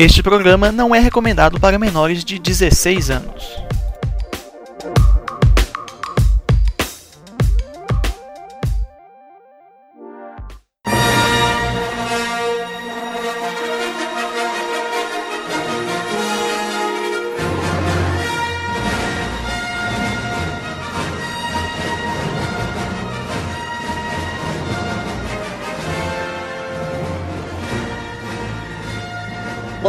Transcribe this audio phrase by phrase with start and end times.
[0.00, 3.42] Este programa não é recomendado para menores de 16 anos.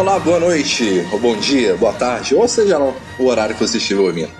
[0.09, 3.77] Olá, boa noite, ou bom dia, boa tarde, ou seja lá o horário que você
[3.77, 4.31] estiver ouvindo.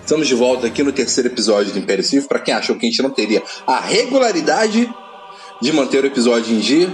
[0.00, 2.28] Estamos de volta aqui no terceiro episódio do Império Civil.
[2.28, 4.88] Para quem achou que a gente não teria a regularidade
[5.60, 6.88] de manter o episódio em dia,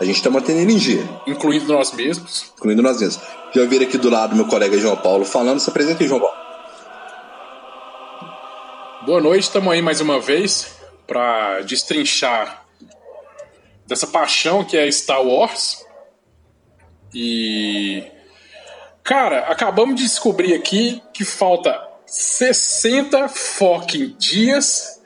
[0.00, 2.52] a gente está mantendo ele em dia, incluindo nós mesmos.
[2.58, 3.24] incluindo nós mesmos.
[3.54, 5.60] Já vir aqui do lado meu colega João Paulo falando.
[5.60, 6.36] Se apresenta aí, João Paulo.
[9.06, 10.66] Boa noite, estamos aí mais uma vez
[11.06, 12.64] para destrinchar
[13.86, 15.86] dessa paixão que é Star Wars.
[17.14, 18.04] E.
[19.02, 25.00] Cara, acabamos de descobrir aqui que falta 60 fucking dias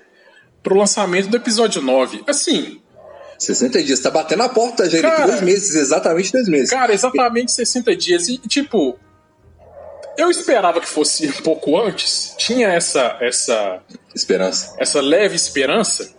[0.62, 2.24] pro lançamento do episódio 9.
[2.26, 2.80] Assim,
[3.38, 5.26] 60 dias, tá batendo a porta já, Cara.
[5.26, 6.70] dois meses, exatamente dois meses.
[6.70, 8.28] cara, exatamente 60 dias.
[8.28, 8.98] E, tipo,
[10.16, 12.34] eu esperava que fosse um pouco antes.
[12.38, 13.80] Tinha essa, essa,
[14.14, 14.74] Esperança.
[14.78, 16.12] essa leve esperança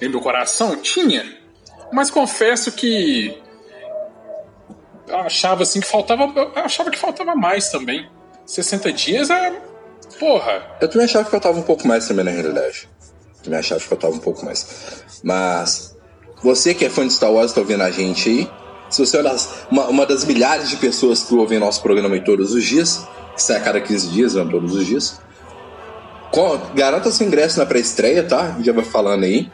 [0.00, 0.76] em meu coração?
[0.76, 1.38] Tinha.
[1.92, 3.36] Mas confesso que
[5.18, 6.24] achava assim que faltava.
[6.34, 8.08] Eu achava que faltava mais também.
[8.46, 9.52] 60 dias é.
[10.18, 10.62] Porra.
[10.80, 12.88] Eu também achava que faltava um pouco mais também, na realidade.
[13.42, 15.02] Também achava que faltava um pouco mais.
[15.22, 15.96] Mas,
[16.42, 18.50] você que é fã de Star Wars, tá ouvindo a gente aí.
[18.90, 22.24] Se você é uma das, uma, das milhares de pessoas que ouvem nosso programa aí
[22.24, 25.20] todos os dias, que sai a cada 15 dias, não todos os dias,
[26.74, 28.56] garanta seu ingresso na pré-estreia, tá?
[28.60, 29.50] Já vai falando aí.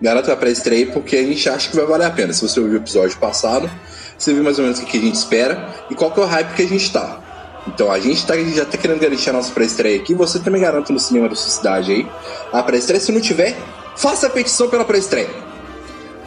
[0.00, 2.32] Garanta a pré-estreia porque a gente acha que vai valer a pena.
[2.32, 3.68] Se você ouviu o episódio passado,
[4.20, 6.26] você viu mais ou menos o que a gente espera e qual que é o
[6.26, 7.18] hype que a gente tá.
[7.66, 10.14] Então a gente tá, já tá querendo garantir a nossa pré-estreia aqui.
[10.14, 12.06] Você também garanta no cinema da sua cidade aí.
[12.52, 13.56] A pré-estreia, se não tiver,
[13.96, 15.30] faça a petição pela pré-estreia.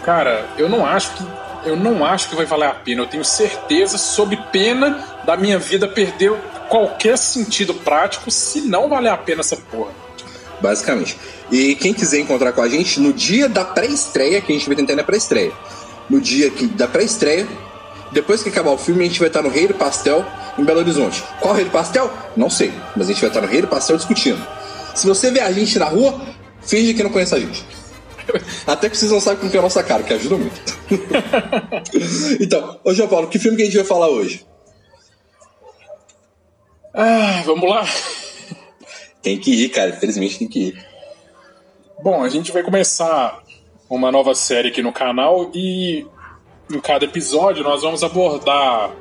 [0.04, 1.44] Cara, eu não acho que.
[1.66, 3.02] Eu não acho que vai valer a pena.
[3.02, 6.34] Eu tenho certeza, sob pena da minha vida perder
[6.70, 9.92] qualquer sentido prático, se não valer a pena essa porra.
[10.60, 11.18] Basicamente.
[11.52, 14.76] E quem quiser encontrar com a gente no dia da pré-estreia, que a gente vai
[14.76, 15.54] tentar na pré-estreia.
[16.10, 17.48] No dia que, da pré-estreia,
[18.14, 20.26] depois que acabar o filme, a gente vai estar no Rei do Pastel
[20.58, 21.24] em Belo Horizonte.
[21.40, 22.12] Qual Rei do Pastel?
[22.38, 22.72] Não sei.
[22.96, 24.46] Mas a gente vai estar no Rei do Pastel discutindo.
[24.94, 26.22] Se você vê a gente na rua,
[26.62, 27.66] finge que não conhece a gente.
[28.68, 30.80] Até que vocês não sabem como que é a nossa cara, que ajuda muito.
[32.40, 34.46] então, ô João Paulo, que filme que a gente vai falar hoje?
[36.94, 37.84] Ah, vamos lá.
[39.22, 39.90] Tem que ir, cara.
[39.90, 40.86] Infelizmente tem que ir.
[42.04, 43.42] Bom, a gente vai começar
[43.90, 46.06] uma nova série aqui no canal e
[46.72, 48.92] em cada episódio nós vamos abordar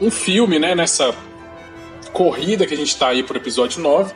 [0.00, 1.14] um filme, né, nessa
[2.12, 4.14] corrida que a gente tá aí pro episódio 9.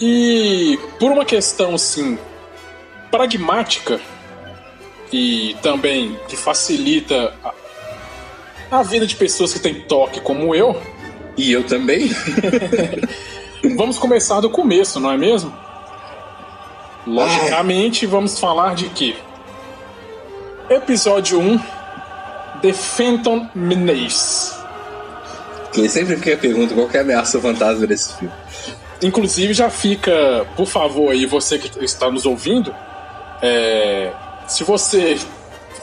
[0.00, 2.18] E por uma questão assim
[3.10, 4.00] pragmática
[5.12, 10.80] e também que facilita a, a vida de pessoas que têm toque como eu,
[11.36, 12.10] E eu também.
[13.76, 15.52] Vamos começar do começo, não é mesmo?
[17.06, 19.16] Logicamente, vamos falar de quê?
[20.70, 21.58] Episódio 1
[22.62, 24.54] The Phantom Menace.
[25.64, 28.32] Porque sempre a pergunta qual que é a ameaça fantasma desse filme.
[29.02, 32.72] Inclusive, já fica, por favor, aí, você que está nos ouvindo,
[33.42, 34.12] é,
[34.46, 35.18] se você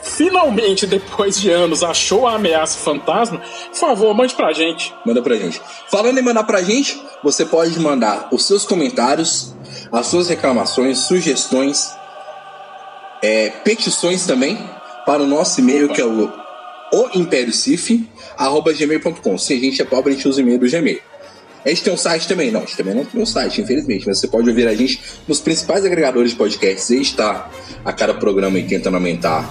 [0.03, 4.95] finalmente, depois de anos, achou a ameaça fantasma, por favor, mande pra gente.
[5.05, 5.61] Manda pra gente.
[5.89, 9.53] Falando em mandar pra gente, você pode mandar os seus comentários,
[9.91, 11.93] as suas reclamações, sugestões,
[13.21, 14.76] é, petições também
[15.07, 16.29] para o nosso e-mail que é o
[16.91, 19.38] oimperiocif.gmail.com.
[19.38, 21.00] Se a gente é pobre, a gente usa o e-mail do Gmail.
[21.63, 22.51] A gente tem um site também?
[22.51, 24.06] Não, a gente também não tem um site, infelizmente.
[24.06, 26.91] Mas você pode ouvir a gente nos principais agregadores de podcasts.
[26.91, 27.50] A gente está
[27.85, 29.50] a cada programa aí tentando aumentar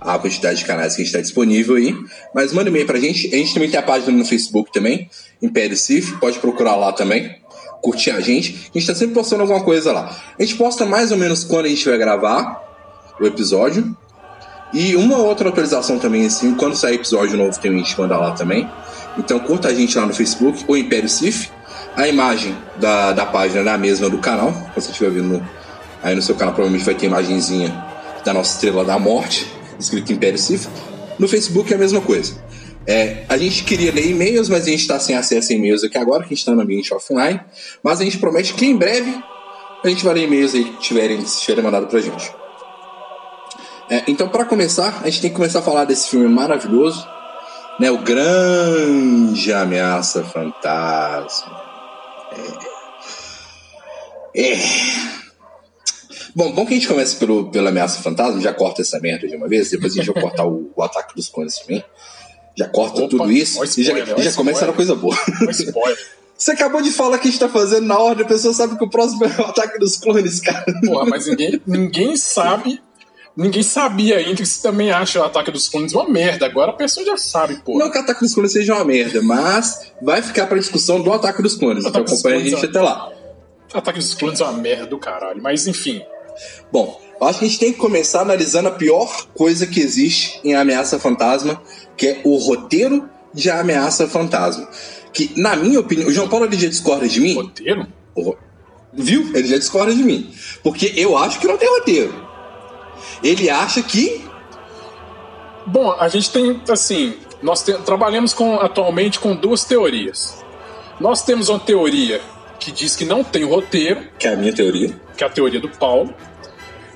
[0.00, 1.96] a quantidade de canais que a gente está disponível aí.
[2.32, 3.26] Mas manda um e-mail pra gente.
[3.34, 5.10] A gente também tem a página no Facebook também,
[5.42, 6.12] Império Cif.
[6.20, 7.34] Pode procurar lá também.
[7.82, 8.70] Curtir a gente.
[8.72, 10.16] A gente tá sempre postando alguma coisa lá.
[10.38, 12.62] A gente posta mais ou menos quando a gente vai gravar
[13.20, 13.96] o episódio.
[14.72, 18.32] E uma outra atualização também, assim, quando sair episódio novo tem a gente manda lá
[18.32, 18.68] também.
[19.18, 21.50] Então curta a gente lá no Facebook, o Império Cif.
[21.94, 24.50] A imagem da, da página é a mesma do canal.
[24.50, 25.46] Quando você estiver vendo
[26.02, 27.70] aí no seu canal, provavelmente vai ter imagenzinha
[28.24, 29.46] da nossa estrela da morte,
[29.78, 30.68] escrito Império Cif.
[31.18, 32.42] No Facebook é a mesma coisa.
[32.86, 35.98] É, a gente queria ler e-mails, mas a gente está sem acesso a e-mails aqui
[35.98, 37.40] agora, que a gente está no ambiente offline.
[37.82, 39.14] Mas a gente promete que em breve
[39.84, 42.41] a gente vai ler e-mails aí que tiverem, se tiverem mandado pra gente.
[43.90, 47.06] É, então, para começar, a gente tem que começar a falar desse filme maravilhoso,
[47.80, 51.62] Né, o grande ameaça fantasma.
[54.34, 54.52] É.
[54.54, 54.58] é.
[56.34, 59.36] Bom, bom que a gente comece pelo, pela ameaça fantasma, já corta essa merda de
[59.36, 61.84] uma vez, depois a gente vai cortar o, o ataque dos clones também.
[62.56, 65.16] Já corta Opa, tudo isso spoiler, e já, já começa na coisa boa.
[66.36, 68.84] Você acabou de falar que a gente tá fazendo na ordem, a pessoa sabe que
[68.84, 70.64] o próximo é o ataque dos clones, cara.
[70.84, 72.82] Porra, mas ninguém, ninguém sabe.
[73.36, 76.44] Ninguém sabia ainda que você também acha o ataque dos clones uma merda.
[76.44, 77.78] Agora a pessoa já sabe, pô.
[77.78, 81.12] Não que o ataque dos clones seja uma merda, mas vai ficar pra discussão do
[81.12, 81.84] ataque dos clones.
[81.84, 83.10] Então acompanha a gente é até lá.
[83.72, 86.02] Ataque dos clones é uma merda do caralho, mas enfim.
[86.70, 90.54] Bom, acho que a gente tem que começar analisando a pior coisa que existe em
[90.54, 91.62] Ameaça Fantasma,
[91.96, 94.68] que é o roteiro de Ameaça Fantasma.
[95.12, 97.34] Que, na minha opinião, o João Paulo ele já discorda de mim.
[97.34, 97.86] Roteiro?
[98.92, 99.30] Viu?
[99.34, 100.30] Ele já discorda de mim.
[100.62, 102.31] Porque eu acho que não tem roteiro.
[103.22, 104.24] Ele acha que.
[105.66, 110.42] Bom, a gente tem, assim, nós te, trabalhamos com, atualmente com duas teorias.
[111.00, 112.20] Nós temos uma teoria
[112.58, 114.02] que diz que não tem roteiro.
[114.18, 114.94] Que é a minha teoria.
[115.16, 116.14] Que é a teoria do Paulo.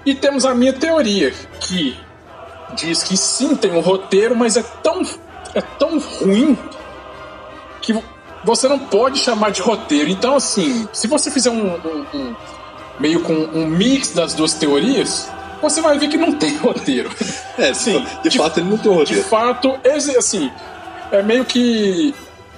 [0.05, 1.97] E temos a minha teoria, que
[2.77, 5.03] diz que sim, tem um roteiro, mas é tão,
[5.53, 6.57] é tão ruim
[7.83, 7.93] que
[8.45, 10.09] você não pode chamar de roteiro.
[10.09, 12.37] Então, assim, se você fizer um, um, um
[13.01, 15.29] meio com um mix das duas teorias,
[15.61, 17.11] você vai ver que não tem roteiro.
[17.59, 18.05] É, sim.
[18.23, 19.23] De, de fato, ele não tem roteiro.
[19.23, 19.75] De fato,
[20.17, 20.51] assim,
[21.11, 22.15] é meio que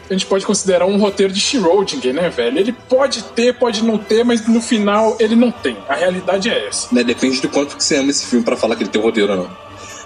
[0.09, 2.59] a gente pode considerar um roteiro de Schrödinger, né, velho?
[2.59, 5.77] Ele pode ter, pode não ter, mas no final ele não tem.
[5.89, 6.89] A realidade é essa.
[6.95, 9.33] Né, depende do quanto que você ama esse filme para falar que ele tem roteiro
[9.33, 9.57] ou não.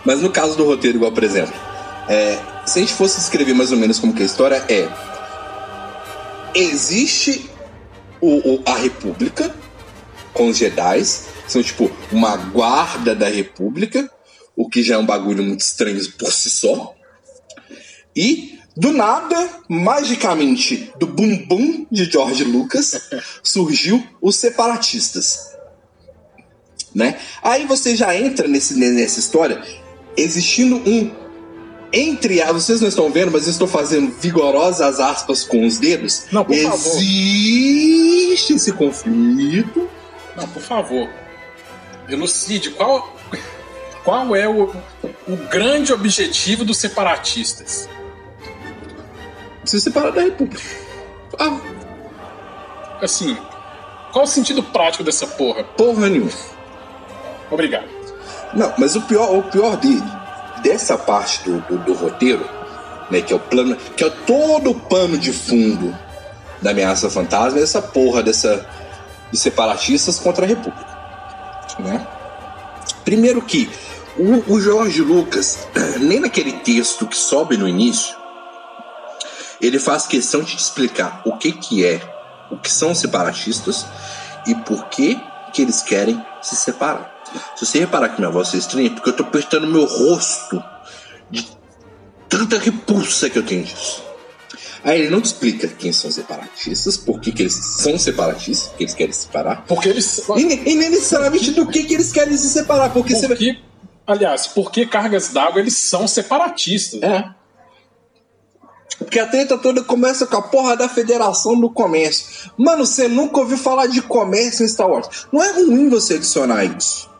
[0.05, 1.55] Mas no caso do roteiro, igual por exemplo,
[2.09, 4.88] é, se a gente fosse escrever mais ou menos como que a história é
[6.55, 7.49] existe
[8.21, 9.55] o, o, a República
[10.35, 11.03] com os Jedi,
[11.52, 14.10] são tipo uma guarda da República,
[14.56, 16.94] o que já é um bagulho muito estranho por si só.
[18.16, 23.10] E do nada, magicamente, do bumbum de George Lucas,
[23.43, 25.52] surgiu os separatistas.
[26.94, 27.19] Né?
[27.43, 29.62] Aí você já entra nesse, nessa história
[30.14, 31.10] existindo um
[31.94, 36.25] entre vocês não estão vendo, mas eu estou fazendo vigorosas aspas com os dedos.
[36.32, 36.96] Não, por Existe favor.
[36.96, 39.88] Existe esse conflito.
[40.34, 41.22] Não, por favor.
[42.08, 43.14] Elucide qual
[44.04, 44.75] qual é o,
[45.28, 47.88] o grande objetivo dos separatistas?
[49.64, 50.62] Se separar da República.
[51.38, 51.60] Ah.
[53.00, 53.37] Assim,
[54.12, 55.62] qual o sentido prático dessa porra?
[55.62, 56.32] Porra nenhuma.
[57.50, 57.88] Obrigado.
[58.54, 60.02] Não, mas o pior, o pior dele
[60.62, 62.49] dessa parte do, do, do roteiro,
[63.10, 65.96] né, que é o plano, que é todo o pano de fundo
[66.60, 68.66] da ameaça fantasma, é essa porra dessa
[69.31, 70.92] de separatistas contra a República,
[71.79, 72.07] né?
[73.05, 73.71] Primeiro que
[74.17, 75.67] o, o Jorge Lucas,
[76.01, 78.17] nem naquele texto que sobe no início,
[79.61, 82.01] ele faz questão de te explicar o que que é,
[82.51, 83.87] o que são separatistas
[84.47, 85.21] e por que
[85.53, 87.13] que eles querem se separar.
[87.57, 90.63] Se você reparar que minha voz é estranha, é porque eu tô apertando meu rosto
[91.31, 91.47] de
[92.29, 94.03] tanta repulsa que eu tenho disso.
[94.84, 98.82] Aí ele não te explica quem são separatistas, por que, que eles são separatistas, que
[98.82, 99.64] eles querem se separar.
[99.67, 100.23] Porque eles.
[100.37, 102.93] E, e nem necessariamente do que, que eles querem se separar.
[102.93, 103.58] Porque, porque você...
[104.06, 107.00] Aliás, porque cargas d'água eles são separatistas.
[107.02, 107.25] É.
[108.99, 112.50] Porque a treta toda começa com a porra da Federação do Comércio.
[112.57, 115.26] Mano, você nunca ouviu falar de comércio em Star Wars.
[115.33, 117.12] Não é ruim você adicionar isso.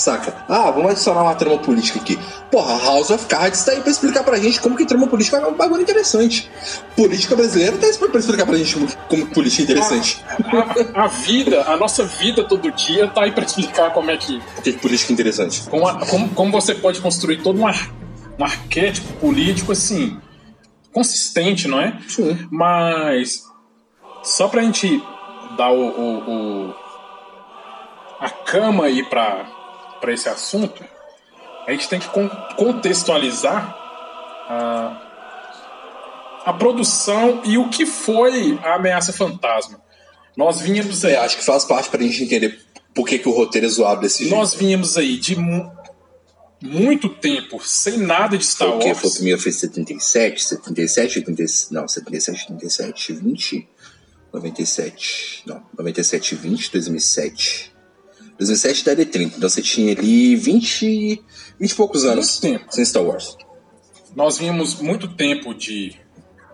[0.00, 0.34] Saca?
[0.48, 2.18] Ah, vamos adicionar uma trama política aqui.
[2.50, 5.46] Porra, House of Cards tá aí pra explicar pra gente como que trama política é
[5.46, 6.50] um bagulho interessante.
[6.96, 8.76] Política brasileira tá aí pra explicar pra gente
[9.10, 10.24] como, política é interessante.
[10.94, 14.16] A, a, a, vida, a nossa vida todo dia tá aí pra explicar como é
[14.16, 14.40] que.
[14.56, 15.64] O que é política interessante?
[15.68, 17.92] Como, a, como, como você pode construir todo um, ar,
[18.38, 20.16] um arquétipo político assim.
[20.94, 21.98] consistente, não é?
[22.08, 22.48] Sim.
[22.50, 23.42] Mas.
[24.22, 25.02] Só pra gente
[25.58, 26.74] dar o, o, o
[28.18, 29.59] a cama aí pra,
[30.00, 30.84] para esse assunto,
[31.66, 32.08] a gente tem que
[32.56, 33.76] contextualizar
[34.48, 39.80] a, a produção e o que foi a ameaça fantasma.
[40.36, 41.16] Nós vínhamos aí.
[41.16, 42.58] Acho que faz parte para a gente entender
[42.94, 44.34] por que, que o roteiro é zoado desse jeito.
[44.34, 45.70] Nós vínhamos aí de mu
[46.62, 48.84] muito tempo sem nada de Star Wars.
[48.84, 53.68] O Foi o primeiro foi 77, 77, 80, não, 77, 87, 20,
[54.32, 57.69] 97, não, 97, 20, 2007.
[58.40, 61.22] 2007 daria 30, então você tinha ali 20,
[61.58, 62.64] 20 e poucos anos tempo.
[62.70, 63.36] sem Star Wars.
[64.16, 65.94] Nós vínhamos muito tempo de.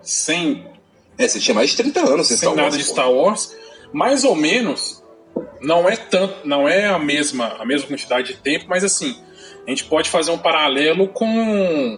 [0.01, 0.67] sem.
[1.17, 2.91] É, você tinha mais de 30 anos sem, sem Star nada Wars, de pô.
[2.91, 3.55] Star Wars.
[3.93, 5.01] Mais ou menos,
[5.61, 9.15] não é tanto, não é a mesma, a mesma quantidade de tempo, mas assim,
[9.65, 11.97] a gente pode fazer um paralelo com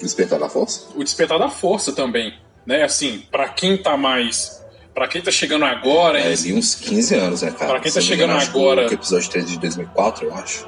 [0.00, 0.88] Despertar da Força?
[0.96, 2.82] O Despertar da Força também, né?
[2.82, 4.60] Assim, para quem tá mais
[4.96, 6.18] Pra quem tá chegando agora.
[6.18, 7.72] É, ali uns 15 anos, né, cara?
[7.72, 8.86] Pra quem tá chegando agora.
[8.86, 10.66] Que é episódio 3 de 2004, eu acho.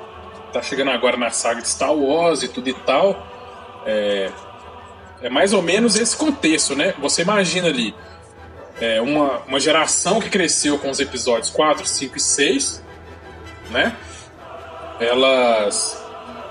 [0.52, 3.26] Tá chegando agora na saga de Star Wars e tudo e tal.
[3.86, 4.30] É,
[5.22, 6.92] é mais ou menos esse contexto, né?
[7.00, 7.94] Você imagina ali
[8.78, 12.82] é, uma, uma geração que cresceu com os episódios 4, 5 e 6,
[13.70, 13.96] né?
[15.00, 16.04] Elas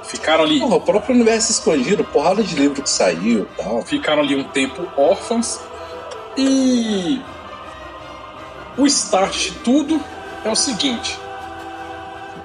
[0.06, 0.60] ficaram ali.
[0.60, 3.84] Porra, o próprio universo expandido, porrada de livro que saiu e tal.
[3.84, 5.60] Ficaram ali um tempo órfãos.
[6.36, 7.22] E
[8.78, 10.02] o start de tudo
[10.46, 11.20] é o seguinte: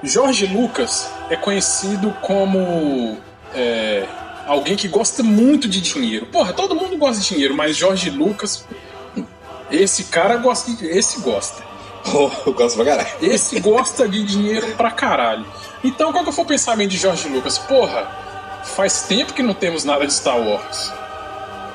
[0.03, 3.17] Jorge Lucas é conhecido como
[3.55, 4.07] é,
[4.47, 6.27] alguém que gosta muito de dinheiro.
[6.27, 8.65] Porra, todo mundo gosta de dinheiro, mas Jorge Lucas,
[9.71, 11.63] esse cara gosta de, esse gosta.
[12.05, 13.09] Oh, eu gosto pra caralho.
[13.23, 15.47] Esse gosta de dinheiro pra caralho.
[15.85, 17.59] Então, qual que foi o pensamento de Jorge Lucas?
[17.59, 18.11] Porra,
[18.65, 20.93] faz tempo que não temos nada de Star Wars.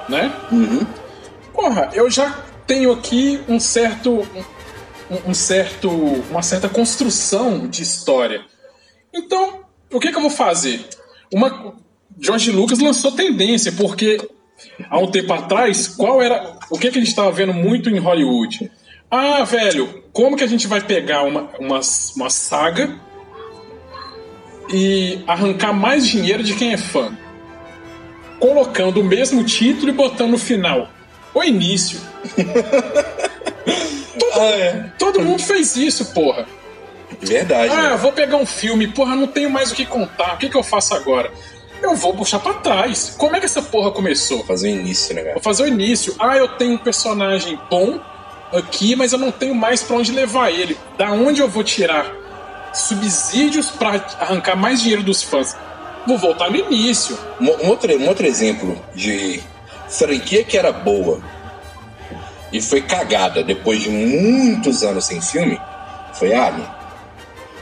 [0.10, 0.30] Né?
[0.52, 0.86] Uhum.
[1.54, 2.36] Porra, eu já
[2.68, 4.28] tenho aqui um certo.
[5.10, 5.90] Um, um certo.
[5.90, 8.46] uma certa construção de história.
[9.14, 10.86] Então, o que, que eu vou fazer?
[11.34, 11.74] Uma.
[12.20, 14.20] George Lucas lançou tendência, porque
[14.90, 16.58] há um tempo atrás, qual era.
[16.70, 18.70] O que, que a gente estava vendo muito em Hollywood?
[19.10, 21.80] Ah, velho, como que a gente vai pegar uma, uma,
[22.16, 23.00] uma saga
[24.70, 27.18] e arrancar mais dinheiro de quem é fã?
[28.38, 30.90] Colocando o mesmo título e botando no final.
[31.38, 32.00] O início.
[34.20, 34.86] todo, Ah, é.
[34.98, 36.48] todo mundo fez isso, porra.
[37.22, 37.72] Verdade.
[37.72, 37.98] Ah, né?
[37.98, 40.34] vou pegar um filme, porra, não tenho mais o que contar.
[40.34, 41.32] O que, que eu faço agora?
[41.82, 43.14] Eu vou puxar pra trás.
[43.18, 44.44] Como é que essa porra começou?
[44.46, 45.34] Fazer o início, né, cara?
[45.36, 46.16] Vou fazer o início.
[46.20, 48.00] Ah, eu tenho um personagem bom
[48.52, 50.76] aqui, mas eu não tenho mais pra onde levar ele.
[50.98, 52.12] Da onde eu vou tirar
[52.74, 53.90] subsídios pra
[54.20, 55.56] arrancar mais dinheiro dos fãs?
[56.08, 57.18] Vou voltar no início.
[57.40, 59.42] Um, um outro, um outro exemplo de
[59.88, 61.22] franquia que era boa
[62.52, 65.60] e foi cagada depois de muitos anos sem filme
[66.14, 66.68] foi Alien.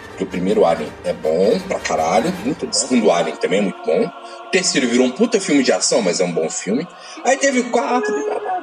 [0.07, 2.31] Porque o primeiro Alien é bom pra caralho.
[2.45, 2.71] Muito bom.
[2.71, 4.05] O segundo Alien também é muito bom.
[4.47, 6.87] O terceiro virou um puta filme de ação, mas é um bom filme.
[7.25, 8.13] Aí teve o quatro,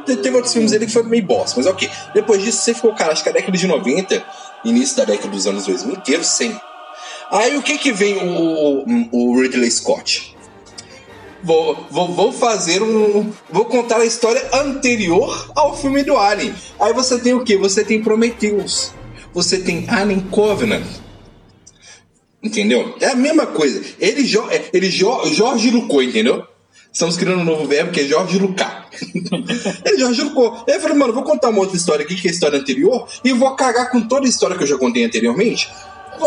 [0.07, 1.91] teve outros filmes ali que foi meio bosta, mas ok.
[2.15, 4.25] Depois disso você ficou, cara, acho que a década de 90,
[4.65, 6.59] início da década dos anos 2000 inteiro sem.
[7.31, 10.32] Aí o que que vem o, o Ridley Scott?
[11.43, 13.33] Vou, vou, vou fazer um.
[13.51, 16.55] Vou contar a história anterior ao filme do Alien.
[16.79, 17.57] Aí você tem o que?
[17.57, 18.93] Você tem Prometheus.
[19.35, 20.87] Você tem Alien Covenant.
[22.43, 22.97] Entendeu?
[23.01, 23.83] É a mesma coisa.
[24.01, 26.45] Ele, jo, é, ele jo, Jorge Lucou, entendeu?
[26.93, 28.89] Estamos criando um novo verbo que é Jorge Lucar.
[29.87, 30.65] ele Jorge Lucou.
[30.67, 33.33] Eu falei, mano, vou contar uma outra história aqui, que é a história anterior, e
[33.33, 35.71] vou cagar com toda a história que eu já contei anteriormente.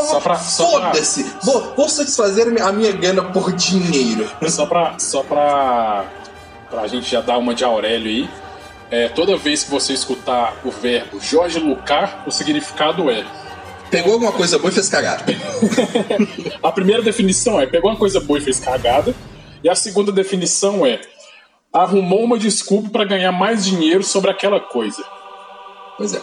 [0.03, 1.23] Só pra- só pra- Foda-se!
[1.43, 4.29] Vou, vou satisfazer a minha- a minha gana por dinheiro.
[4.49, 6.05] Só pra, só pra,
[6.69, 8.29] pra gente já dar uma de Aurélio aí.
[8.91, 13.25] É, toda vez que você escutar o verbo Jorge Lucar, o significado é
[13.89, 15.23] Pegou alguma coisa boa e fez cagada.
[16.61, 19.13] A primeira definição é pegou uma coisa boa e fez cagada.
[19.63, 20.99] E a segunda definição é
[21.73, 25.03] arrumou uma desculpa para ganhar mais dinheiro sobre aquela coisa.
[25.97, 26.21] Pois é.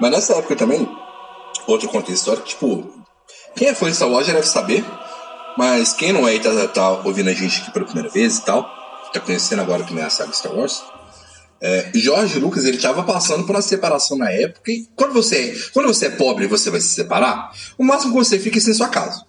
[0.00, 0.88] Mas nessa época também,
[1.72, 3.04] outro contexto histórico, tipo,
[3.54, 4.84] quem é fã de Star Wars já deve saber,
[5.56, 8.44] mas quem não é e tá, tá ouvindo a gente aqui pela primeira vez e
[8.44, 8.62] tal,
[9.12, 10.82] tá conhecendo agora também a saga Star Wars,
[11.60, 15.70] é, Jorge Lucas, ele tava passando por uma separação na época, e quando você, é,
[15.72, 18.60] quando você é pobre e você vai se separar, o máximo que você fica é
[18.60, 19.26] sem sua casa.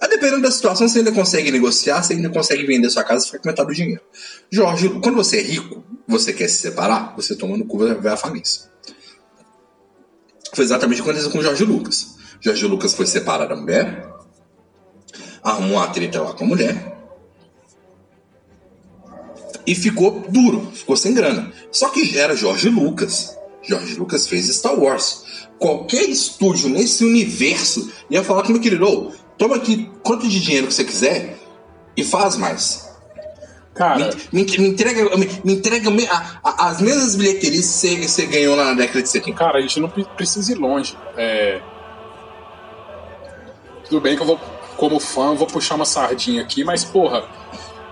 [0.00, 3.26] A dependendo da situação, você ainda consegue negociar, você ainda consegue vender sua casa e
[3.26, 4.02] ficar com metade do dinheiro.
[4.50, 8.12] Jorge, quando você é rico, você quer se separar, você toma no cu vai vai
[8.12, 8.75] à falência.
[10.56, 12.16] Foi exatamente o que aconteceu com o Jorge Lucas.
[12.40, 14.08] Jorge Lucas foi separar da mulher,
[15.42, 16.96] arrumou uma treta lá com a mulher
[19.66, 21.52] e ficou duro, ficou sem grana.
[21.70, 23.36] Só que era Jorge Lucas.
[23.62, 25.24] Jorge Lucas fez Star Wars.
[25.58, 30.68] Qualquer estúdio nesse universo ia falar com meu querido, "Ô, toma aqui quanto de dinheiro
[30.68, 31.38] que você quiser
[31.94, 32.85] e faz mais.
[33.76, 33.98] Cara,
[34.32, 38.56] Me, me- me entrega, me, me entrega a- a- as mesmas bilheterias que você, ganhou
[38.56, 39.36] na década de 70.
[39.36, 40.96] cara, a gente não pre- precisa ir longe.
[41.16, 41.60] É...
[43.88, 44.40] Tudo bem que eu vou,
[44.76, 47.22] como fã, vou puxar uma sardinha aqui, mas porra,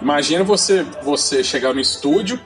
[0.00, 2.40] imagina você, você chegar no estúdio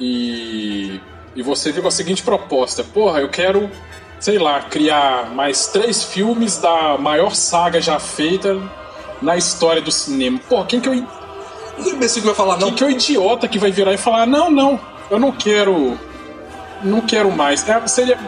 [0.00, 0.98] e,
[1.34, 3.70] e você vir com a seguinte proposta: porra, eu quero,
[4.18, 8.58] sei lá, criar mais três filmes da maior saga já feita
[9.22, 10.38] na história do cinema.
[10.48, 10.94] Porra, quem que eu
[11.78, 13.98] O imbecil que vai falar, não, Quem que é o idiota que vai virar e
[13.98, 14.80] falar: não, não,
[15.10, 15.98] eu não quero.
[16.82, 17.66] Não quero mais.
[17.68, 18.18] É, seria.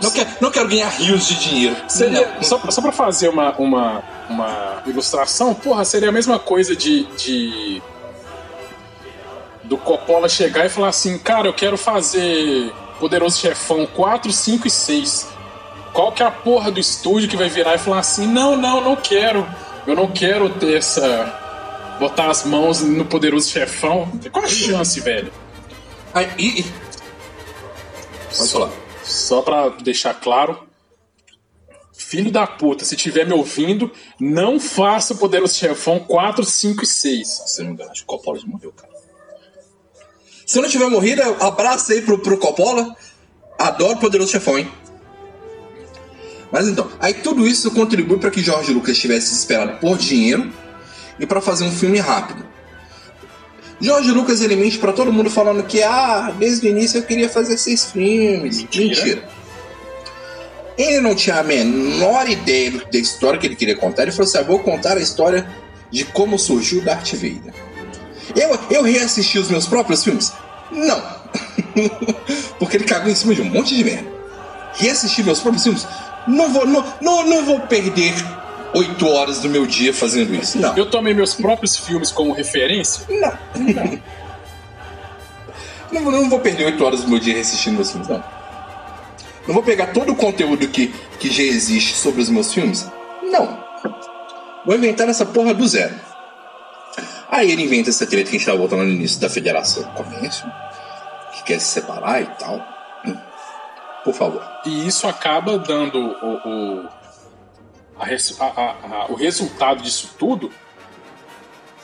[0.00, 1.76] não, quero, não quero ganhar rios de dinheiro.
[1.88, 2.42] seria Não.
[2.42, 7.82] só, só pra fazer uma, uma, uma ilustração, porra, seria a mesma coisa de, de
[9.64, 14.70] do Coppola chegar e falar assim, cara, eu quero fazer Poderoso Chefão 4, 5 e
[14.70, 15.28] 6.
[15.92, 18.80] Qual que é a porra do estúdio que vai virar e falar assim, não, não,
[18.80, 19.46] não quero.
[19.86, 21.43] Eu não quero ter essa.
[21.98, 24.10] Botar as mãos no Poderoso Chefão.
[24.32, 25.32] Qual a chance, velho?
[26.12, 26.62] Aí, e, e...
[26.62, 28.72] Pode só, falar.
[29.02, 30.66] Só pra deixar claro.
[31.92, 36.86] Filho da puta, se tiver me ouvindo, não faça o Poderoso Chefão 4, 5 e
[36.86, 37.28] 6.
[37.46, 38.92] Se não acho que o Coppola já morreu, cara.
[40.46, 42.94] Se eu não tiver morrido, abraço aí pro, pro Coppola.
[43.58, 44.70] Adoro Poderoso Chefão, hein?
[46.52, 50.52] Mas então, aí tudo isso contribui para que George Lucas tivesse esperado por dinheiro
[51.18, 52.44] e para fazer um filme rápido.
[53.80, 57.28] George Lucas ele mente para todo mundo falando que ah, desde o início eu queria
[57.28, 58.60] fazer seis filmes.
[58.62, 58.84] Mentira.
[58.84, 59.28] Mentira.
[60.76, 64.02] Ele não tinha a menor ideia da história que ele queria contar.
[64.02, 65.48] Ele falou assim: ah, vou contar a história
[65.90, 67.54] de como surgiu Darth Vader.
[68.34, 70.32] Eu, eu reassisti os meus próprios filmes?
[70.72, 71.00] Não.
[72.58, 74.08] Porque ele cagou em cima de um monte de merda.
[74.74, 75.86] Reassistir meus próprios filmes?
[76.26, 78.14] Não vou, não, não, não vou perder
[78.74, 80.58] oito horas do meu dia fazendo isso.
[80.58, 80.76] Não.
[80.76, 83.04] Eu tomei meus próprios filmes como referência?
[83.08, 83.38] Não.
[83.54, 84.00] Não.
[85.92, 88.22] não, não vou perder oito horas do meu dia reassistindo meus filmes, não.
[89.46, 90.88] Não vou pegar todo o conteúdo que,
[91.18, 92.88] que já existe sobre os meus filmes?
[93.22, 93.62] Não.
[94.64, 95.94] Vou inventar essa porra do zero.
[97.30, 100.50] Aí ele inventa essa treta que a gente tava voltando no início da Federação Comércio,
[101.32, 102.64] que quer se separar e tal.
[103.06, 103.16] Hum.
[104.04, 104.42] Por favor.
[104.64, 106.88] E isso acaba dando o, o,
[108.40, 110.50] a a- o resultado disso tudo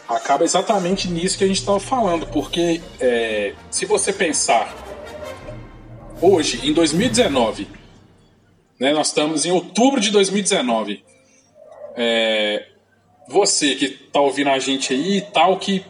[0.09, 4.75] acaba exatamente nisso que a gente estava falando, porque é, se você pensar
[6.21, 7.69] hoje, em 2019,
[8.79, 11.05] né, nós estamos em outubro de 2019,
[11.97, 12.67] é,
[13.29, 15.85] você que está ouvindo a gente aí e tal, que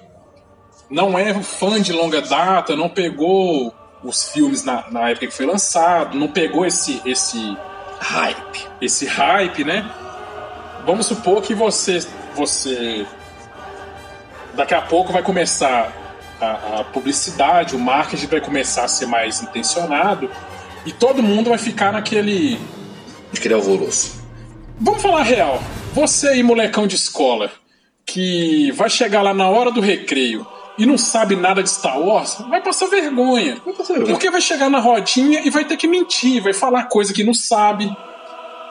[0.90, 3.72] não é fã de longa data, não pegou
[4.04, 7.56] os filmes na, na época que foi lançado, não pegou esse, esse,
[8.00, 8.66] Hype.
[8.80, 9.88] esse hype, né?
[10.86, 11.98] Vamos supor que você,
[12.34, 13.06] você
[14.54, 15.92] daqui a pouco vai começar
[16.40, 20.30] a, a publicidade, o marketing vai começar a ser mais intencionado
[20.84, 22.58] e todo mundo vai ficar naquele.
[23.36, 24.20] Aquele alvoroço.
[24.80, 25.62] Vamos falar real.
[25.92, 27.50] Você aí, molecão de escola,
[28.04, 32.38] que vai chegar lá na hora do recreio e não sabe nada de Star Wars,
[32.48, 33.60] vai passar vergonha.
[33.64, 34.14] Vai passar vergonha.
[34.14, 37.34] Porque vai chegar na rodinha e vai ter que mentir, vai falar coisa que não
[37.34, 37.94] sabe,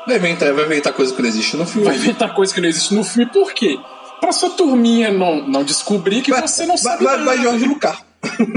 [0.08, 1.86] Vai inventar, vai inventar coisa que não existe no filme.
[1.88, 3.32] vai inventar coisa que não existe no filme.
[3.32, 3.78] Por quê?
[4.20, 7.26] Pra sua turminha não, não descobrir que Vai- você não vai, sabe vai, nada.
[7.36, 8.06] vai Jorge Lucar.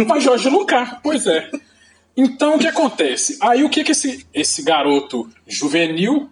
[0.07, 1.51] Vai Jorge Lucar, pois é.
[2.17, 3.39] Então o que acontece?
[3.41, 6.29] Aí o que, que esse, esse garoto juvenil.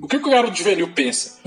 [0.00, 1.38] O que, que o garoto juvenil pensa?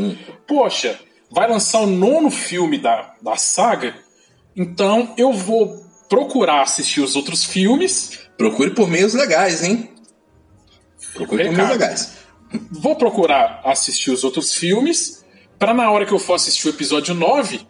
[0.47, 0.99] Poxa,
[1.31, 3.95] vai lançar o nono filme da, da saga,
[4.55, 9.89] então eu vou procurar assistir os outros filmes, Procure por meios legais, hein?
[11.13, 11.57] Procure por Recado.
[11.57, 12.13] meios legais.
[12.71, 15.23] Vou procurar assistir os outros filmes,
[15.57, 17.61] pra na hora que eu for assistir o episódio 9,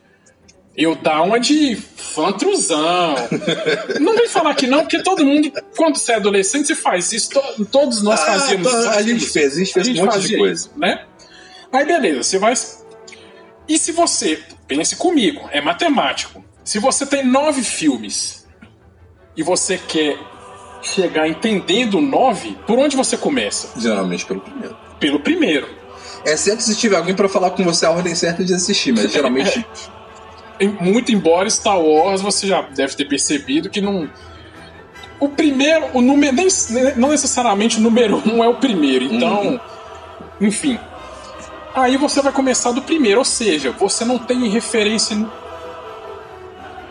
[0.78, 3.16] eu dar uma de fantruzão.
[4.00, 7.32] não vem falar que não, porque todo mundo, quando você é adolescente, você faz isso.
[7.32, 10.38] To- todos nós Ah, fazíamos tá, a gente fez, a gente fez um monte de
[10.38, 10.54] coisa.
[10.54, 11.06] isso, né?
[11.72, 12.54] Aí beleza, você vai.
[13.68, 16.44] E se você, pense comigo, é matemático.
[16.64, 18.48] Se você tem nove filmes
[19.36, 20.18] e você quer
[20.82, 23.80] chegar entendendo nove, por onde você começa?
[23.80, 24.78] Geralmente pelo primeiro.
[25.00, 25.68] Pelo primeiro.
[26.26, 29.66] Exceto se tiver alguém pra falar com você a ordem certa de assistir, mas geralmente.
[30.82, 34.10] Muito embora Star Wars você já deve ter percebido que não.
[35.18, 36.36] O primeiro, o número.
[36.36, 36.48] Nem,
[36.98, 39.06] não necessariamente o número um é o primeiro.
[39.06, 39.60] Então,
[40.42, 40.78] enfim.
[41.74, 45.16] Aí você vai começar do primeiro, ou seja, você não tem referência.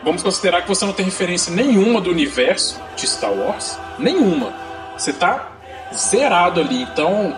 [0.04, 3.78] Vamos considerar que você não tem referência nenhuma do universo de Star Wars.
[3.98, 4.52] Nenhuma.
[4.96, 5.52] Você tá
[5.94, 6.82] zerado ali.
[6.82, 7.36] Então,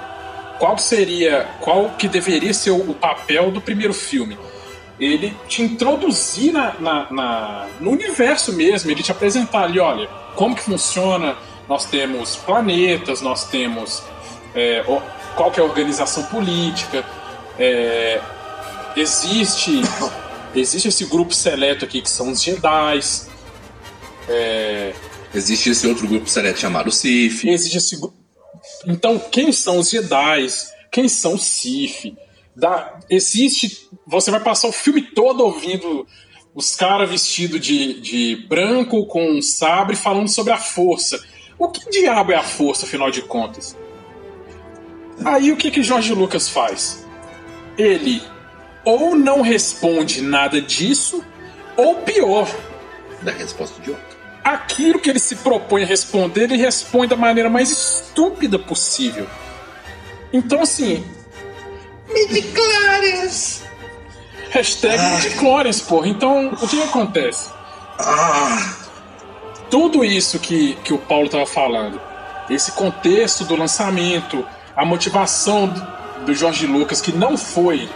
[0.58, 1.46] qual seria.
[1.60, 4.38] Qual que deveria ser o papel do primeiro filme?
[4.98, 10.54] ele te introduzir na, na- na- no universo mesmo, ele te apresentar ali, olha, como
[10.54, 14.02] que funciona, nós temos planetas, nós temos
[14.54, 14.84] é,
[15.34, 17.02] qual que é a organização política,
[17.58, 18.20] é,
[18.94, 19.80] existe
[20.54, 23.00] existe esse grupo seleto aqui que são os Jedi,
[25.34, 27.48] Existe esse outro grupo seleto chamado Sif.
[27.48, 28.00] existe esse
[28.86, 30.46] então quem são os Jedi,
[30.90, 32.14] quem são os Sith,
[32.54, 33.88] da, existe.
[34.06, 36.06] Você vai passar o filme todo ouvindo
[36.54, 41.22] os caras vestidos de, de branco com um sabre falando sobre a força.
[41.58, 43.76] O que diabo é a força, afinal de contas?
[45.24, 47.06] Aí o que que Jorge Lucas faz?
[47.78, 48.20] Ele
[48.84, 51.22] ou não responde nada disso,
[51.76, 52.48] ou pior,
[53.22, 54.00] Da resposta idiota.
[54.42, 59.26] aquilo que ele se propõe a responder, ele responde da maneira mais estúpida possível.
[60.32, 61.04] Então, assim,
[62.08, 63.62] Midichlorians!
[64.50, 66.08] hashtag midichlorians, porra.
[66.08, 67.50] Então, o que, acontece?
[67.98, 68.76] Ah!
[69.70, 72.00] Tudo isso que, que o Paulo estava falando,
[72.48, 74.44] esse contexto do lançamento,
[74.76, 75.72] a motivação
[76.26, 77.88] do Jorge Lucas, que não foi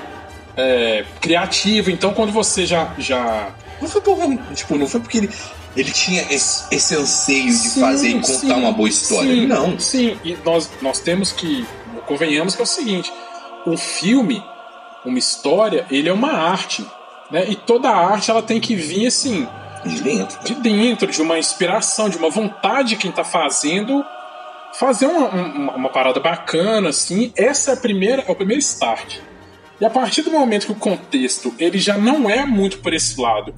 [0.57, 4.17] é, criativo, então quando você já, já Não foi por.
[4.55, 5.31] Tipo, não foi porque ele,
[5.77, 9.35] ele tinha esse, esse anseio de Sim, fazer e contar sim, uma boa história.
[9.35, 9.79] Sim, não.
[9.79, 11.67] Sim, e nós, nós temos que.
[12.07, 13.13] Convenhamos que é o seguinte:
[13.67, 14.43] um filme,
[15.05, 16.87] uma história, ele é uma arte.
[17.31, 17.47] Né?
[17.49, 19.49] E toda arte ela tem que vir assim,
[19.85, 20.45] De dentro.
[20.45, 24.05] de dentro, de uma inspiração, de uma vontade de quem tá fazendo
[24.75, 27.33] fazer uma, uma, uma parada bacana, assim.
[27.37, 29.19] Essa é a primeira, é o primeiro start.
[29.81, 33.21] E a partir do momento que o contexto ele já não é muito por esse
[33.21, 33.55] lado,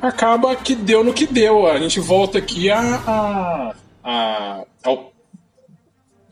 [0.00, 1.66] acaba que deu no que deu.
[1.66, 5.12] A gente volta aqui a, a, a ao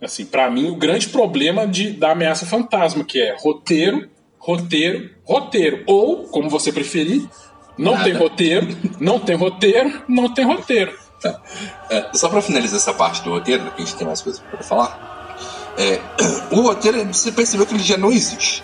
[0.03, 5.85] assim, para mim o grande problema de da ameaça fantasma, que é roteiro, roteiro, roteiro
[5.87, 7.29] ou, como você preferir,
[7.77, 8.05] não Nada.
[8.05, 10.99] tem roteiro, não tem roteiro, não tem roteiro.
[11.21, 11.41] Tá.
[11.91, 14.63] É, só pra finalizar essa parte do roteiro, que a gente tem mais coisas pra
[14.63, 15.20] falar.
[15.81, 15.99] É,
[16.55, 18.63] o roteiro, você percebeu que ele já não existe.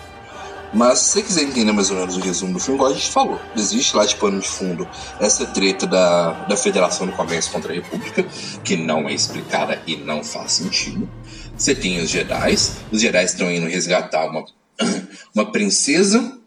[0.73, 3.09] Mas se você quiser entender mais ou menos o resumo do filme, igual a gente
[3.09, 4.87] falou, existe lá de pano de fundo
[5.19, 8.23] essa treta da, da Federação do Comércio contra a República,
[8.63, 11.09] que não é explicada e não faz sentido.
[11.57, 12.53] Você tem os Jedi,
[12.91, 14.45] os Jedi estão indo resgatar uma,
[15.33, 16.37] uma princesa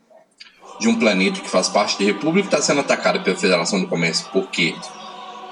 [0.79, 4.27] de um planeta que faz parte da República está sendo atacada pela Federação do Comércio
[4.33, 4.75] porque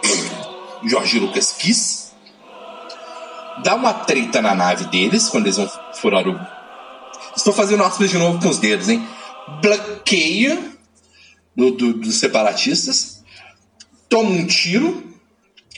[0.87, 2.08] Jorge Lucas quis.
[3.63, 6.39] Dá uma treta na nave deles quando eles vão furar o.
[7.37, 9.07] Estou fazendo aspas de novo com os dedos, hein?
[9.63, 10.73] Bloqueia
[11.57, 13.23] do, do- dos separatistas.
[14.09, 15.05] Toma um tiro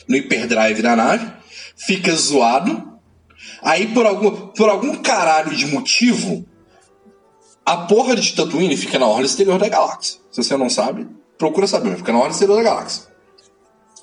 [0.09, 1.31] no hiperdrive da nave.
[1.77, 2.89] Fica zoado.
[3.63, 6.45] Aí, por algum, por algum caralho de motivo,
[7.65, 10.19] a porra de Tatooine fica na orla exterior da galáxia.
[10.31, 11.07] Se você não sabe,
[11.39, 11.97] procura saber.
[11.97, 13.05] Fica na orla exterior da galáxia.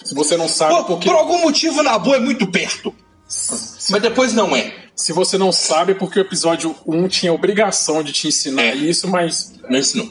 [0.03, 2.93] Se você não sabe Por, porque por algum motivo, Nabu é muito perto.
[3.89, 4.73] Mas depois não é.
[4.95, 8.63] se você não sabe é porque o episódio 1 tinha a obrigação de te ensinar
[8.63, 8.75] É.
[8.75, 10.09] isso, mas Não ensinou.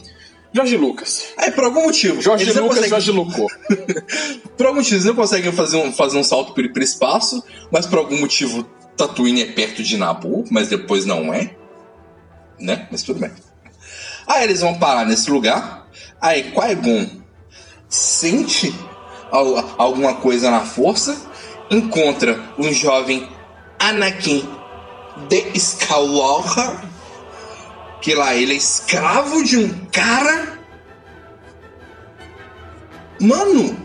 [0.52, 1.22] Jorge Lucas.
[1.36, 2.20] Aí, por algum motivo.
[2.22, 3.46] Jorge eles Lucas, conseguem- Jorge Lucou.
[4.56, 7.98] Por algum motivo, eles não conseguem fazer um, fazer um salto para espaço, mas por
[7.98, 8.62] algum motivo,
[8.96, 11.54] Tatooine é perto de Nabu, mas depois não é.
[12.58, 12.88] Né?
[12.90, 13.30] Mas tudo bem.
[14.26, 15.86] Aí eles vão parar nesse lugar.
[16.18, 17.06] Aí Qui-Gon
[17.88, 18.74] sente
[19.30, 21.16] al- alguma coisa na força,
[21.70, 23.28] encontra um jovem
[23.78, 24.48] Anakin
[25.28, 26.76] de Skywalker,
[28.00, 30.56] que lá ele é escravo de um cara.
[33.20, 33.76] Mano,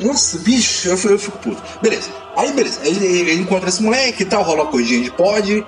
[0.00, 1.62] nossa, bicho, eu, fico- eu fico puto.
[1.82, 2.10] Beleza.
[2.36, 2.80] Aí, beleza.
[2.84, 5.66] Ele, ele encontra esse moleque e tal, rola uma coisinha de pod,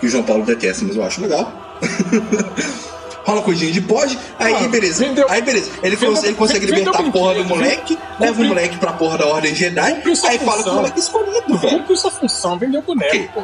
[0.00, 1.50] que o João Paulo detesta, mas eu acho legal.
[3.24, 5.04] rola coisinha de pod, aí Ah, beleza.
[5.04, 5.70] vendeu- aí beleza.
[5.82, 8.92] Ele, vendeu- consegue, ele consegue vendeu libertar a porra do moleque, leva o moleque pra
[8.94, 10.74] porra da Ordem Jedi, aí fala que o função.
[10.74, 11.78] moleque é escolhido, velho.
[11.78, 13.30] Cumpriu sua função, vendeu boneco, Ok.
[13.34, 13.42] pô.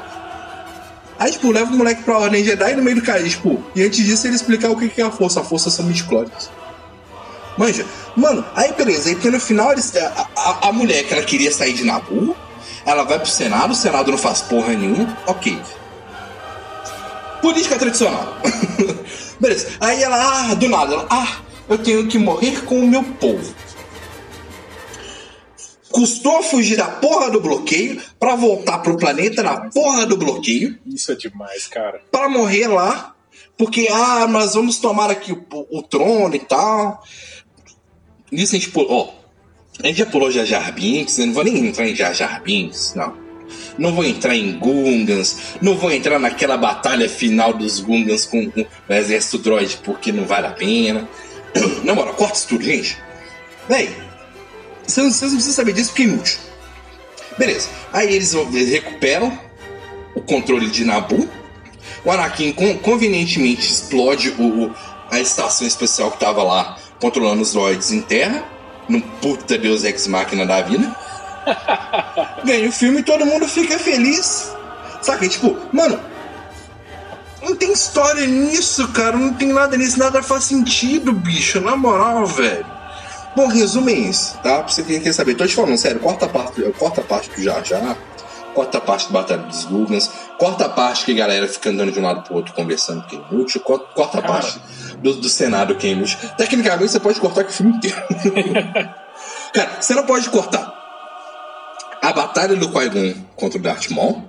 [1.19, 4.05] Aí, tipo, leva o moleque pra Ordem Jedi no meio do cara, tipo, e antes
[4.05, 5.41] disso ele explicar o que que é a força.
[5.41, 6.51] A força são midichlorians.
[7.57, 7.87] Manja.
[8.15, 11.51] Mano, aí beleza, aí porque no final eles, a, a, a mulher que ela queria
[11.51, 12.37] sair de Nabu,
[12.85, 15.59] ela vai pro Senado, o Senado não faz porra nenhuma, ok.
[17.41, 18.37] Política tradicional.
[19.41, 19.69] beleza.
[19.81, 23.55] Aí ela, ah, do nada, ela, ah, eu tenho que morrer com o meu povo.
[25.91, 31.13] Custou fugir da porra do bloqueio pra voltar pro planeta na porra do bloqueio Isso
[31.13, 32.03] é demais, cara.
[32.11, 33.15] para morrer lá,
[33.57, 37.03] porque ah, nós vamos tomar aqui o, o trono e tal.
[38.31, 39.27] Nisso a gente pulou, ó,
[39.83, 42.43] a gente já pulou Jar Jar Binks, eu não vou nem entrar em Jar Jar
[42.43, 43.26] Binks, não.
[43.79, 48.63] Não vou entrar em Gungans, não vou entrar naquela batalha final dos Gungans com, com
[48.63, 51.09] o exército droid, porque não vale a pena.
[51.85, 52.97] Na moral, corta isso tudo, gente.
[53.69, 53.91] Véi,
[54.87, 56.39] vocês não precisam saber disso porque é inútil.
[57.39, 58.33] Beleza, aí eles,
[58.71, 59.39] recuperam
[60.15, 61.29] o controle de Nabu.
[62.05, 64.73] O Anakin con- convenientemente explode o,
[65.11, 68.45] a estação especial que tava lá controlando os droids em terra.
[68.89, 70.95] Num puta Deus Ex Máquina da vida.
[72.47, 74.53] Ganha o filme e todo mundo fica feliz.
[75.03, 75.29] Saca?
[75.29, 75.99] Tipo, mano.
[77.43, 79.17] Não tem história nisso, cara.
[79.17, 79.99] Não tem nada nisso.
[79.99, 81.61] Nada faz sentido, bicho.
[81.61, 82.67] Na moral, velho.
[83.37, 84.63] Bom, resumo é isso, tá?
[84.63, 85.35] Pra você quem quer saber.
[85.35, 86.01] Tô te falando, sério.
[86.01, 87.95] Corta a parte, corta a parte do já já.
[88.55, 91.93] corta a parte do Batalha dos Gugans, corta a parte que a galera fica andando
[91.93, 94.33] de um lado pro outro conversando que é inútil, corta, corta a Cara.
[94.33, 94.59] parte
[95.03, 96.19] do, do Senado que é inútil.
[96.39, 98.03] Tecnicamente você pode cortar que o filme inteiro.
[99.53, 100.76] Cara, você não pode cortar
[102.09, 104.23] a batalha do Qui-Gon contra o Darth Maul,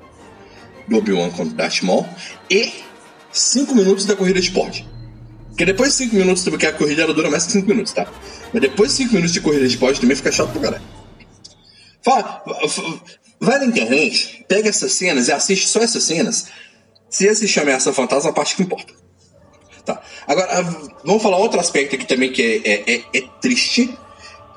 [0.87, 2.05] do Obi-Wan contra o Darth Maul,
[2.49, 2.71] e
[3.31, 4.87] 5 minutos da corrida de pod.
[5.49, 8.07] Porque depois de 5 minutos, porque a corrida ela dura mais que 5 minutos, tá?
[8.53, 10.83] Mas depois de 5 minutos de corrida de pod também fica chato pra caralho.
[12.03, 12.43] Fala,
[13.39, 16.47] vai na internet, pega essas cenas e assiste só essas cenas.
[17.09, 18.93] Se assistir Ameaça Fantasma, a parte que importa.
[19.85, 20.01] Tá.
[20.27, 20.61] Agora,
[21.03, 23.97] vamos falar outro aspecto aqui também que é, é, é- é triste,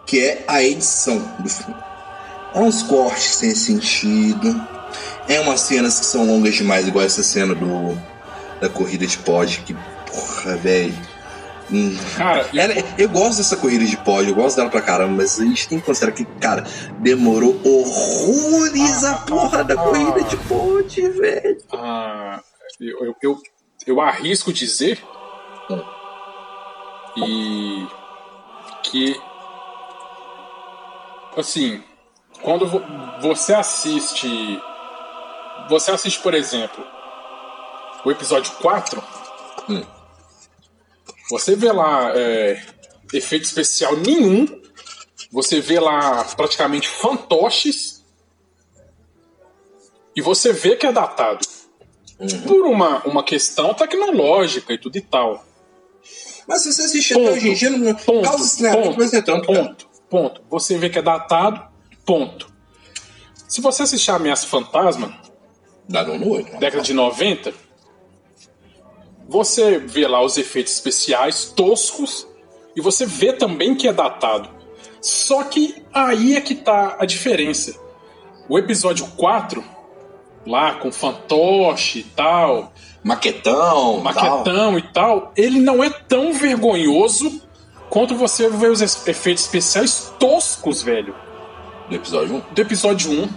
[0.06, 1.89] que é a edição do filme.
[2.54, 4.60] É uns cortes sem sentido.
[5.28, 7.96] É umas cenas que são longas demais, igual essa cena do
[8.60, 9.74] da corrida de pod, que
[10.10, 10.94] porra, velho.
[11.72, 11.96] Hum.
[12.16, 15.38] Cara, eu- Ela- eu gosto dessa corrida de pod, eu gosto dela pra caramba, mas
[15.40, 16.64] a gente tem que considerar que, cara,
[16.98, 21.58] demorou horrores a porra da corrida de pod, velho.
[21.72, 22.40] Ah,
[22.80, 23.38] eu, eu, eu,
[23.86, 25.00] eu arrisco dizer
[27.16, 27.86] e
[28.82, 29.16] que
[31.36, 31.82] assim
[32.42, 32.82] quando vo-
[33.20, 34.60] você assiste
[35.68, 36.84] você assiste por exemplo
[38.04, 39.02] o episódio 4
[39.68, 39.84] Hum.
[41.30, 42.60] você vê lá é,
[43.12, 44.46] efeito especial nenhum
[45.30, 48.04] você vê lá praticamente fantoches
[50.16, 51.46] e você vê que é datado
[52.46, 55.42] por uma, uma questão tecnológica e tudo e tal.
[56.46, 57.28] Mas se você assistir Ponto.
[57.28, 58.22] até hoje em dia, não Ponto.
[58.28, 59.46] causa estranhamento, Ponto.
[59.46, 59.88] Ponto.
[60.10, 60.42] Ponto.
[60.50, 61.69] Você vê que é datado.
[62.10, 62.52] Ponto.
[63.46, 65.16] Se você assistir Ameaça Fantasma,
[65.88, 66.44] Dá não no olho.
[66.46, 66.58] né?
[66.58, 67.54] década de 90,
[69.28, 72.26] você vê lá os efeitos especiais toscos
[72.74, 74.48] e você vê também que é datado.
[75.00, 77.78] Só que aí é que tá a diferença.
[78.48, 79.64] O episódio 4,
[80.44, 82.72] lá com fantoche e tal,
[83.04, 84.00] Maquetão, tal.
[84.00, 87.40] maquetão e tal, ele não é tão vergonhoso
[87.88, 91.14] quanto você vê os efeitos especiais toscos, velho,
[91.90, 92.42] do episódio 1.
[92.54, 93.28] do episódio 1.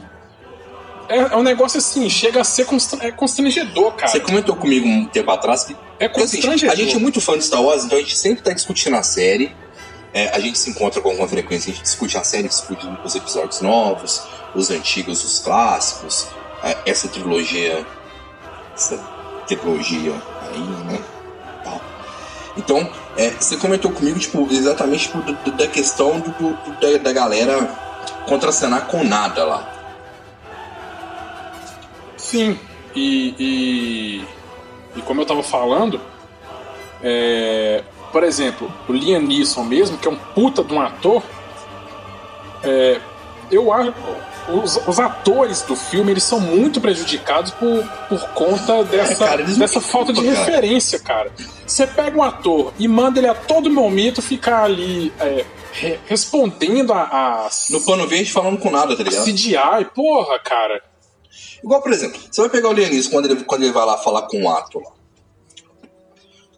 [1.09, 4.07] É, é um negócio assim, chega a ser constra- é constrangedor, cara.
[4.11, 5.75] Você comentou comigo um tempo atrás que.
[5.99, 6.73] É assim, constrangedor.
[6.73, 9.03] a gente é muito fã de Star Wars, então a gente sempre tá discutindo a
[9.03, 9.53] série.
[10.13, 13.15] É, a gente se encontra com alguma frequência, a gente discute a série, discute os
[13.15, 14.21] episódios novos,
[14.55, 16.27] os antigos, os clássicos,
[16.63, 17.85] é, essa trilogia.
[18.75, 18.97] Essa
[19.47, 20.13] trilogia
[20.51, 20.99] aí, né?
[21.63, 21.81] Tal.
[22.55, 27.11] Então, é, você comentou comigo, tipo, exatamente tipo, da questão do, do- do- da, da
[27.13, 27.59] galera
[28.27, 29.69] contracenar com nada lá.
[32.17, 32.59] Sim,
[32.95, 34.27] e, e,
[34.95, 35.99] e como eu tava falando,
[37.01, 41.21] é, por exemplo, o Liam Neeson mesmo, que é um puta de um ator,
[42.63, 42.99] é,
[43.51, 43.93] eu acho
[44.47, 49.53] os, os atores do filme eles são muito prejudicados por, por conta dessa, cara, eles
[49.53, 50.37] não dessa falta de cara.
[50.37, 51.31] referência, cara.
[51.65, 56.93] Você pega um ator e manda ele a todo momento ficar ali é, re- respondendo
[56.93, 59.25] a, a No pano verde falando com nada, tá ligado?
[59.25, 59.57] CGI,
[59.93, 60.81] porra, cara.
[61.63, 64.23] Igual, por exemplo, você vai pegar o Leonis quando ele, quando ele vai lá falar
[64.23, 64.91] com o ato lá.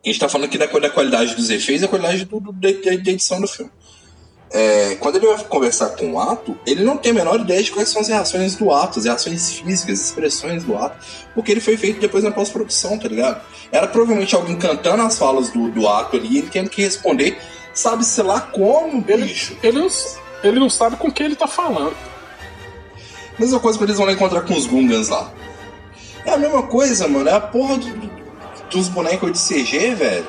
[0.04, 2.52] A gente tá falando aqui da, da qualidade dos efeitos e da qualidade do, do-
[2.52, 3.72] da, da- edição do filme.
[4.52, 7.72] É, quando ele vai conversar com o ato, ele não tem a menor ideia de
[7.72, 10.98] quais são as reações do ato, as reações físicas, as expressões do ato,
[11.34, 13.42] porque ele foi feito depois na pós-produção, tá ligado?
[13.72, 17.38] Era provavelmente alguém cantando as falas do, do ato ali, ele tendo que responder,
[17.76, 19.56] sabe-se lá como, bicho.
[19.62, 19.88] Ele não,
[20.44, 21.96] ele não sabe com quem ele tá falando.
[23.38, 25.30] Mesma coisa quando eles vão lá encontrar com os Gungans lá.
[26.26, 27.30] É a mesma coisa, mano.
[27.30, 28.12] É a porra do- do-
[28.72, 30.28] dos bonecos de CG, velho.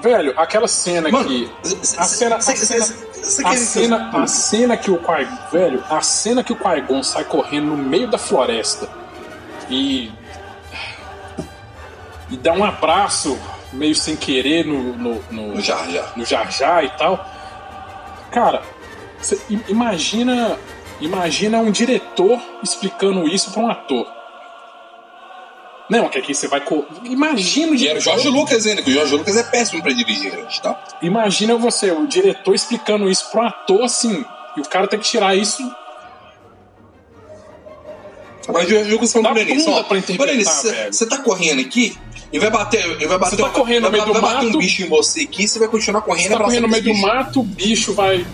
[0.00, 1.50] Velho, aquela cena Mano, que.
[1.96, 2.36] A cena.
[2.36, 6.52] A cê- cena, cê- a cena, a cena que o Qui velho, a cena que
[6.52, 8.88] o Qui-Gon sai correndo no meio da floresta
[9.68, 10.12] e
[12.30, 13.38] e dá um abraço
[13.74, 16.12] meio sem querer no no, no, No Jar Jar.
[16.16, 17.24] no Jar Jar e tal.
[18.32, 18.62] Cara,
[19.68, 20.58] imagina
[21.00, 24.06] imagina um diretor explicando isso pra um ator.
[25.90, 26.60] Não, que aqui você vai.
[26.62, 29.82] co- Imagina o E era o Jorge Lucas ainda, que o Jorge Lucas é péssimo
[29.82, 30.82] pra dirigir, gente, tá?
[31.02, 34.24] Imagina você, o diretor explicando isso pro ator assim,
[34.56, 35.62] e o cara tem que tirar isso.
[38.48, 40.92] Mas o Jorge Lucas falou Dá pro Denis, bunda ó, pra interpretar, Denis, velho.
[40.92, 41.96] você tá correndo aqui
[42.34, 44.46] e vai bater, e vai bater, tá correndo no vai, meio do vai mato.
[44.46, 46.94] um bicho em você aqui, você vai continuar correndo Você tá correndo no meio do
[46.94, 48.26] mato, o bicho vai,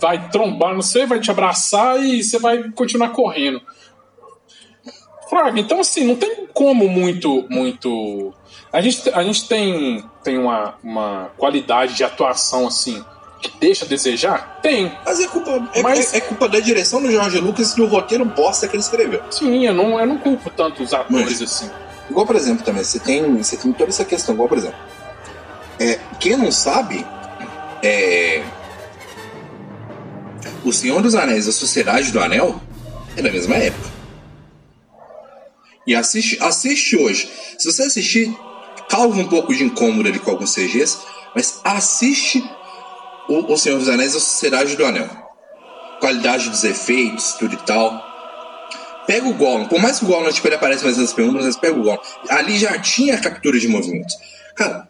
[0.00, 3.60] vai trombar, não sei, vai te abraçar e você vai continuar correndo.
[5.28, 7.46] Fraga, então assim, não tem como muito.
[7.48, 8.32] muito.
[8.72, 13.02] A gente, a gente tem, tem uma, uma qualidade de atuação assim
[13.40, 14.58] que deixa a desejar?
[14.62, 14.92] Tem.
[15.04, 17.86] Mas é culpa, é, Mas- é- é culpa da direção do Jorge Lucas e do
[17.86, 19.22] roteiro bosta que ele escreveu.
[19.30, 21.70] Sim, eu não, eu não culpo tanto os atores assim.
[22.10, 24.34] Igual, por exemplo, também, você tem, você tem toda essa questão.
[24.34, 24.78] Igual, por exemplo,
[25.78, 27.04] é, quem não sabe,
[27.82, 28.42] é,
[30.64, 32.60] O Senhor dos Anéis a Sociedade do Anel
[33.16, 33.92] é da mesma época.
[35.86, 37.30] E assiste, assiste hoje.
[37.58, 38.34] Se você assistir,
[38.88, 40.98] causa um pouco de incômodo ali com alguns CGs,
[41.34, 42.42] mas assiste
[43.28, 45.10] o, o Senhor dos Anéis a Sociedade do Anel.
[46.00, 48.03] Qualidade dos efeitos, tudo e tal.
[49.06, 51.56] Pega o Gollum, por mais que o Gollum tipo, ele aparece mais nas perguntas, mas
[51.56, 51.98] pega o Gollum.
[52.28, 54.14] Ali já tinha captura de movimentos.
[54.54, 54.88] Cara,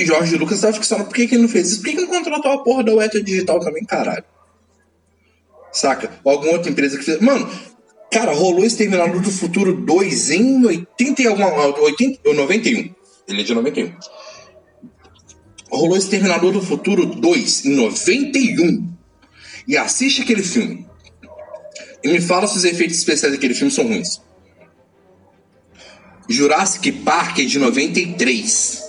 [0.00, 1.82] Jorge Lucas tava ficando, por que, que ele não fez isso?
[1.82, 4.24] Por que, que não contratou a porra da Weta Digital também, caralho?
[5.72, 6.10] Saca?
[6.24, 7.20] Ou alguma outra empresa que fez.
[7.20, 7.48] Mano,
[8.10, 11.48] cara, rolou Exterminador do Futuro 2 em 80 e alguma.
[11.80, 12.94] 80, ou 91.
[13.28, 13.92] Ele é de 91.
[15.70, 18.88] Rolou Exterminador do Futuro 2 em 91.
[19.66, 20.87] E assiste aquele filme.
[22.02, 24.20] E me fala se os efeitos especiais daquele filme são ruins.
[26.28, 28.88] Jurassic Park é de 93.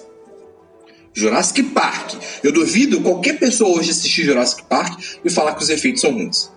[1.14, 2.14] Jurassic Park.
[2.44, 6.52] Eu duvido qualquer pessoa hoje assistir Jurassic Park e falar que os efeitos são ruins.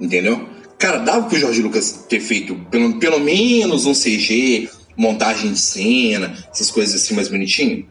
[0.00, 0.48] Entendeu?
[0.78, 6.36] Cara, dava pro Jorge Lucas ter feito pelo, pelo menos um CG, montagem de cena,
[6.50, 7.86] essas coisas assim mais bonitinho?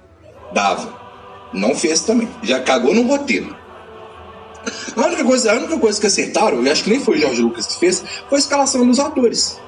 [0.54, 1.00] Dava.
[1.54, 2.28] Não fez também.
[2.44, 3.56] Já cagou no roteiro.
[4.95, 7.41] A única coisa, a única coisa que acertaram, e acho que nem foi o Jorge
[7.41, 9.60] Lucas que fez, foi a escalação dos atores.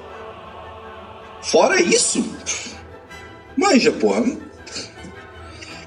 [1.42, 2.24] Fora isso,
[3.56, 4.22] manja, porra.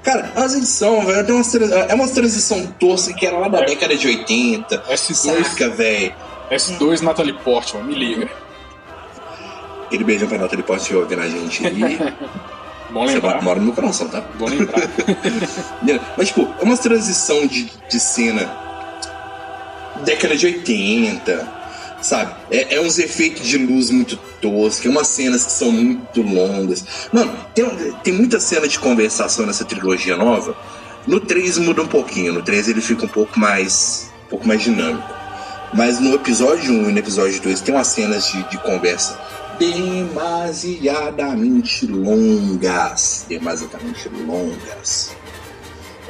[0.02, 3.66] Cara, as edições, velho, umas, é uma transição tosca que era lá da É.
[3.66, 4.78] década de 80.
[4.88, 6.14] S2, Saca, velho.
[6.50, 8.28] S2 Natalie Portman, me liga.
[9.86, 11.98] Aquele beijão pra Natalie Portman ouvir na gente aí.
[12.90, 13.42] Bom Você lembrar.
[13.42, 14.22] mora no meu coração, tá?
[14.38, 14.80] Bom lembrar.
[16.16, 18.46] Mas, tipo, é uma transição de, de cena
[20.04, 21.58] década de 80,
[22.00, 22.34] sabe?
[22.50, 26.84] É, é uns efeitos de luz muito toscos, é umas cenas que são muito longas.
[27.12, 27.64] Mano, tem,
[28.02, 30.56] tem muita cena de conversação nessa trilogia nova.
[31.06, 34.62] No 3 muda um pouquinho, no 3 ele fica um pouco mais, um pouco mais
[34.62, 35.16] dinâmico.
[35.72, 39.18] Mas no episódio 1 e no episódio 2 tem umas cenas de, de conversa
[39.58, 43.26] demasiadamente longas.
[43.28, 45.10] Demasiadamente longas.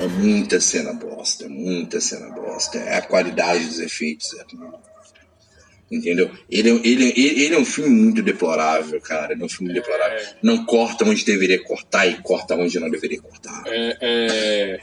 [0.00, 2.78] É muita cena bosta, é muita cena bosta.
[2.78, 4.28] É a qualidade dos efeitos.
[4.34, 4.44] é-
[5.90, 6.30] Entendeu?
[6.50, 9.32] Ele, é- ele, ele, ele é um filme muito deplorável, cara.
[9.32, 10.20] Ele é um filme deplorável.
[10.42, 13.62] Não corta onde deveria cortar e corta onde não deveria cortar.
[13.66, 14.80] É, é...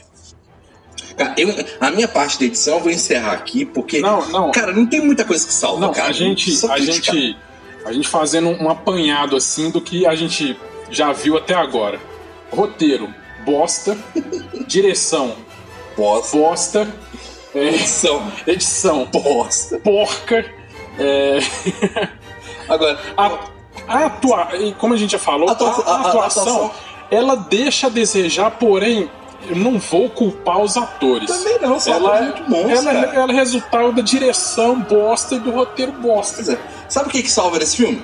[1.16, 4.00] Cara, eu- a minha parte da edição eu vou encerrar aqui, porque.
[4.00, 4.50] Não, não.
[4.50, 6.08] Cara, não tem muita coisa que salva, Não, cara.
[6.08, 7.36] a gente, Só a gente,
[7.84, 10.56] a gente fazendo um apanhado assim do que a gente
[10.90, 12.00] já viu até agora.
[12.50, 13.08] Roteiro,
[13.46, 13.96] bosta.
[14.66, 15.34] Direção,
[15.96, 16.36] Bosta.
[16.36, 16.88] bosta.
[17.54, 18.30] É, Edição.
[18.46, 19.78] edição, Bosta.
[19.78, 20.44] porca.
[20.98, 21.38] É,
[22.68, 23.38] Agora, a,
[23.88, 26.70] a atua, como a gente já falou, a, Atua- a- a- atuação, atuação.
[27.10, 29.10] ela deixa a desejar, porém,
[29.48, 31.28] eu não vou culpar os atores.
[31.30, 35.38] Também não, são ela, atores muito bons, ela, ela é resultado da direção bosta e
[35.38, 36.34] do roteiro bosta.
[36.36, 36.58] Pois é.
[36.88, 38.02] Sabe o que, que salva nesse filme?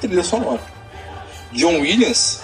[0.00, 0.60] Trilha sonora.
[1.52, 2.42] John Williams,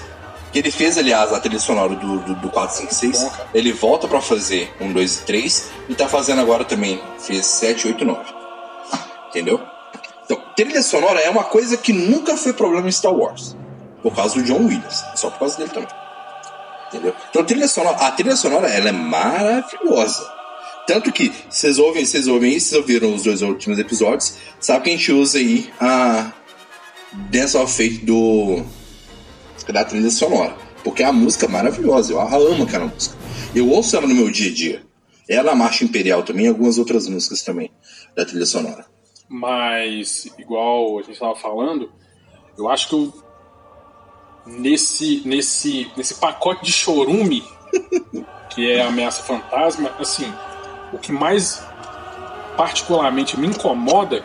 [0.52, 3.48] que ele fez, aliás, a trilha sonora do, do, do 456, Bom, cara.
[3.54, 7.00] ele volta pra fazer um, dois e três e tá fazendo agora também.
[7.18, 8.20] Fez 7, 8, 9.
[9.28, 9.60] Entendeu?
[10.24, 13.56] Então, trilha sonora é uma coisa que nunca foi problema em Star Wars.
[14.02, 15.04] Por causa do John Williams.
[15.14, 15.88] Só por causa dele também.
[16.88, 17.14] Entendeu?
[17.28, 20.38] Então, trilha sonora, a trilha sonora ela é maravilhosa.
[20.86, 24.90] Tanto que vocês ouvem, vocês ouvem isso, vocês ouviram os dois últimos episódios, sabe que
[24.90, 26.32] a gente usa aí a
[27.30, 28.64] Dance of Fate do
[29.72, 33.16] da trilha sonora, porque a música é maravilhosa, eu a amo aquela música.
[33.54, 34.82] Eu ouço ela no meu dia a dia.
[35.28, 37.70] Ela, a Marcha Imperial também, e algumas outras músicas também
[38.16, 38.86] da trilha sonora.
[39.28, 41.92] Mas, igual a gente estava falando,
[42.56, 43.12] eu acho que eu,
[44.46, 47.44] nesse, nesse, nesse pacote de chorume,
[48.48, 50.32] que é a ameaça fantasma, assim,
[50.92, 51.62] o que mais
[52.56, 54.24] particularmente me incomoda,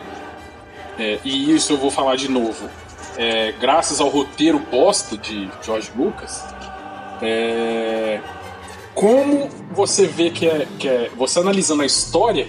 [0.98, 2.68] é, e isso eu vou falar de novo,
[3.16, 6.44] é, graças ao roteiro bosta de George Lucas,
[7.22, 8.20] é,
[8.94, 11.10] como você vê que é, que é.
[11.16, 12.48] Você analisando a história,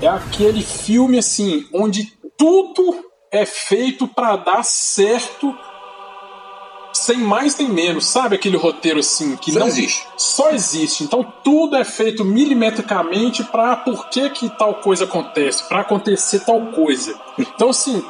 [0.00, 5.56] é aquele filme assim, onde tudo é feito pra dar certo
[6.92, 10.06] sem mais nem menos, sabe aquele roteiro assim que Só não existe.
[10.16, 11.04] Só existe.
[11.04, 16.66] Então tudo é feito milimetricamente para por que que tal coisa acontece, Pra acontecer tal
[16.72, 17.14] coisa.
[17.38, 18.02] Então assim,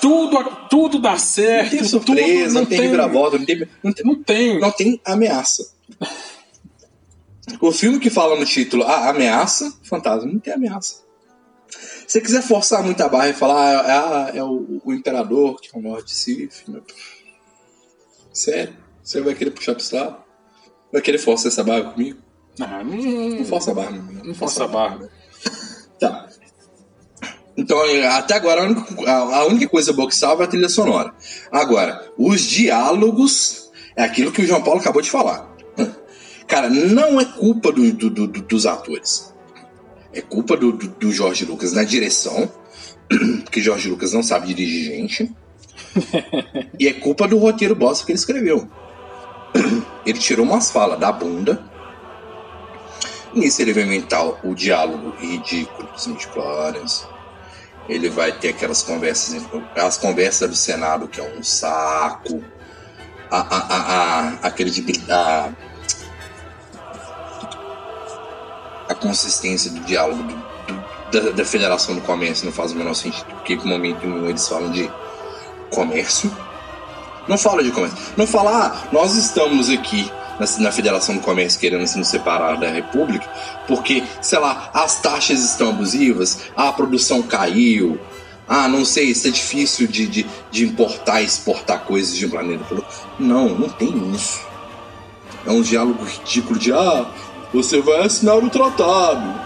[0.00, 4.04] tudo tudo dá certo, Não tem tudo surpresa, não, tem reviravolta, não tem, não tem,
[4.04, 4.60] não tem.
[4.60, 5.74] não tem ameaça.
[7.60, 11.04] O filme que fala no título a ameaça, fantasma, não tem ameaça.
[11.68, 15.78] Se você quiser forçar muita barra e falar, ah, é o, o imperador que é
[15.78, 16.64] o norte de Sif,
[18.32, 18.74] sério?
[19.02, 20.16] Você vai querer puxar pro lado?
[20.92, 22.18] Vai querer forçar essa barra comigo?
[22.60, 24.24] Ah, não, Não força a barra, não.
[24.24, 24.98] não força a barra.
[24.98, 25.08] Tá.
[27.56, 27.78] Então,
[28.10, 31.14] até agora, a única, a- única coisa boa que salva é a trilha sonora.
[31.50, 35.50] Agora, os diálogos é aquilo que o João Paulo acabou de falar.
[36.46, 39.34] Cara, não é culpa do- do- do- do- dos atores.
[40.12, 42.50] É culpa do Jorge Lucas na direção,
[43.44, 45.34] porque Jorge Lucas não sabe dirigir gente.
[46.78, 48.68] e é culpa do roteiro bosta que ele escreveu.
[50.04, 51.64] Ele tirou umas falas da bunda.
[53.34, 57.06] Nisso ele vai inventar o diálogo ridículo dos midichlorians.
[57.88, 59.44] Ele vai ter aquelas conversas,
[59.76, 62.42] as conversas do Senado, que é um saco.
[63.30, 65.56] A, a, a, a, credibilidade.
[68.88, 72.94] A, consistência do diálogo do- do- da, da Federação do Comércio não faz o menor
[72.94, 74.90] sentido, porque em momento nenhum eles falam de
[75.70, 76.30] comércio.
[77.26, 77.98] Não fala de comércio.
[78.16, 82.56] Não fala, ah, nós estamos aqui na, na Federação do Comércio querendo se nos separar
[82.56, 83.26] da República,
[83.66, 87.98] porque, sei lá, as taxas estão abusivas, a produção caiu,
[88.48, 92.30] ah, não sei, isso é difícil de, de, de importar e exportar coisas de um
[92.30, 92.96] planeta para outro.
[93.18, 94.40] Não, não tem isso.
[95.44, 97.06] É um diálogo ridículo de, ah,
[97.52, 99.40] você vai assinar o tratado.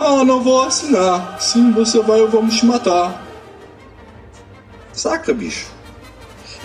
[0.00, 1.40] Ah, não vou assinar.
[1.40, 3.22] Sim, você vai, eu vamos te matar.
[4.92, 5.75] Saca, bicho?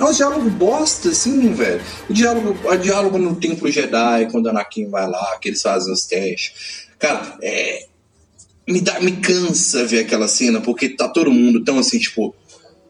[0.02, 1.80] É um diálogo bosta, assim, velho.
[2.10, 6.06] O diálogo, o diálogo no Templo Jedi, quando Anakin vai lá, que eles fazem os
[6.06, 6.88] testes.
[6.98, 7.86] Cara, é.
[8.68, 12.34] Me, dá, me cansa ver aquela cena, porque tá todo mundo tão assim, tipo.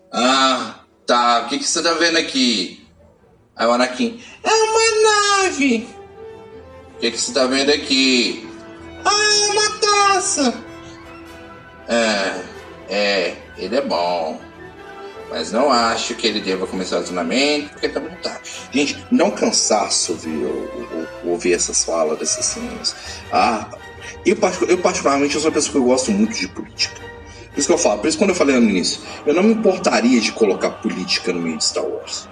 [0.09, 2.81] Ah, tá, o que, que você tá vendo aqui?
[3.57, 4.17] Aí o Anakin.
[4.41, 5.85] É uma nave!
[6.95, 8.47] O que, que você tá vendo aqui?
[9.03, 10.63] Ah, é uma taça!
[11.89, 12.41] É,
[12.87, 14.39] é, ele é bom.
[15.31, 18.49] Mas não acho que ele deva começar o treinamento, porque tá muito tarde.
[18.71, 22.93] Gente, não cansaço ouvir, ou- ou- ouvir essas falas dessas cenas.
[23.31, 23.67] Ah,
[24.25, 26.99] eu, eu particularmente eu sou uma pessoa que eu gosto muito de política.
[27.53, 29.53] Por isso que eu falo, por isso quando eu falei no início, eu não me
[29.53, 32.27] importaria de colocar política no meio de Star Wars.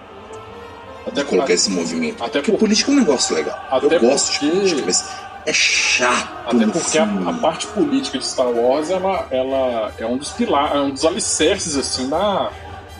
[1.07, 2.23] Até colocar esse movimento.
[2.23, 3.57] Até Porque por- política é um negócio legal.
[3.81, 5.05] Eu gosto de porque- política, mas
[5.45, 6.29] é chato.
[6.55, 10.75] Até porque a, a parte política de Star Wars ela, ela é um dos pilares,
[10.75, 12.51] é um dos alicerces assim da,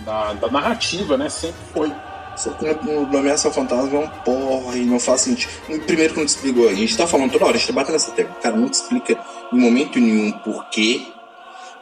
[0.10, 1.30] da, da narrativa, né?
[1.30, 1.94] Sempre foi.
[2.36, 5.52] Só que no no Ameaça Fantasma é um porra e não faz sentido.
[5.86, 7.94] Primeiro que não te explicou, a gente tá falando toda hora, a gente tá batendo
[7.94, 8.36] nessa tecla.
[8.42, 9.20] Cara, não te explica
[9.54, 11.06] em momento nenhum porquê.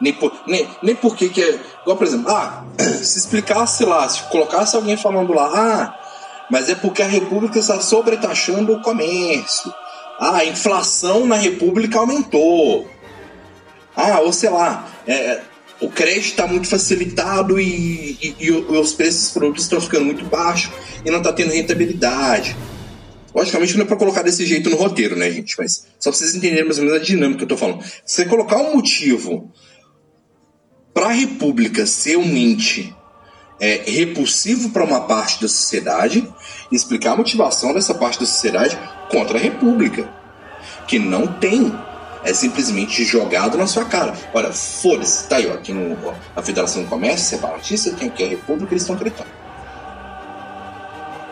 [0.00, 1.58] Nem, por, nem, nem porquê que é.
[1.82, 2.64] Igual, por exemplo, ah,
[3.02, 5.98] se explicasse lá, se colocasse alguém falando lá, ah,
[6.50, 9.72] mas é porque a República está sobretaxando o comércio.
[10.20, 12.88] Ah, a inflação na República aumentou.
[13.96, 15.40] Ah, ou sei lá, é,
[15.80, 20.24] o crédito está muito facilitado e, e- e os preços dos produtos estão ficando muito
[20.24, 20.70] baixos
[21.04, 22.56] e não está tendo rentabilidade.
[23.34, 25.54] Logicamente não é para colocar desse jeito no roteiro, né, gente?
[25.58, 27.82] Mas só para vocês entenderem mais ou menos a dinâmica que eu tô falando.
[28.04, 29.52] Se você colocar um motivo
[30.92, 32.92] para a República ser um ente
[33.60, 36.26] é, repulsivo para uma parte da sociedade
[36.72, 38.76] explicar a motivação dessa parte da sociedade
[39.10, 40.08] contra a República,
[40.88, 41.72] que não tem
[42.24, 44.14] é simplesmente jogado na sua cara.
[44.34, 48.24] Olha, foda-se, tá aí, ó, aqui no, ó, a Federação do Comércio Separatista, tem aqui
[48.24, 49.38] a República, eles estão gritando.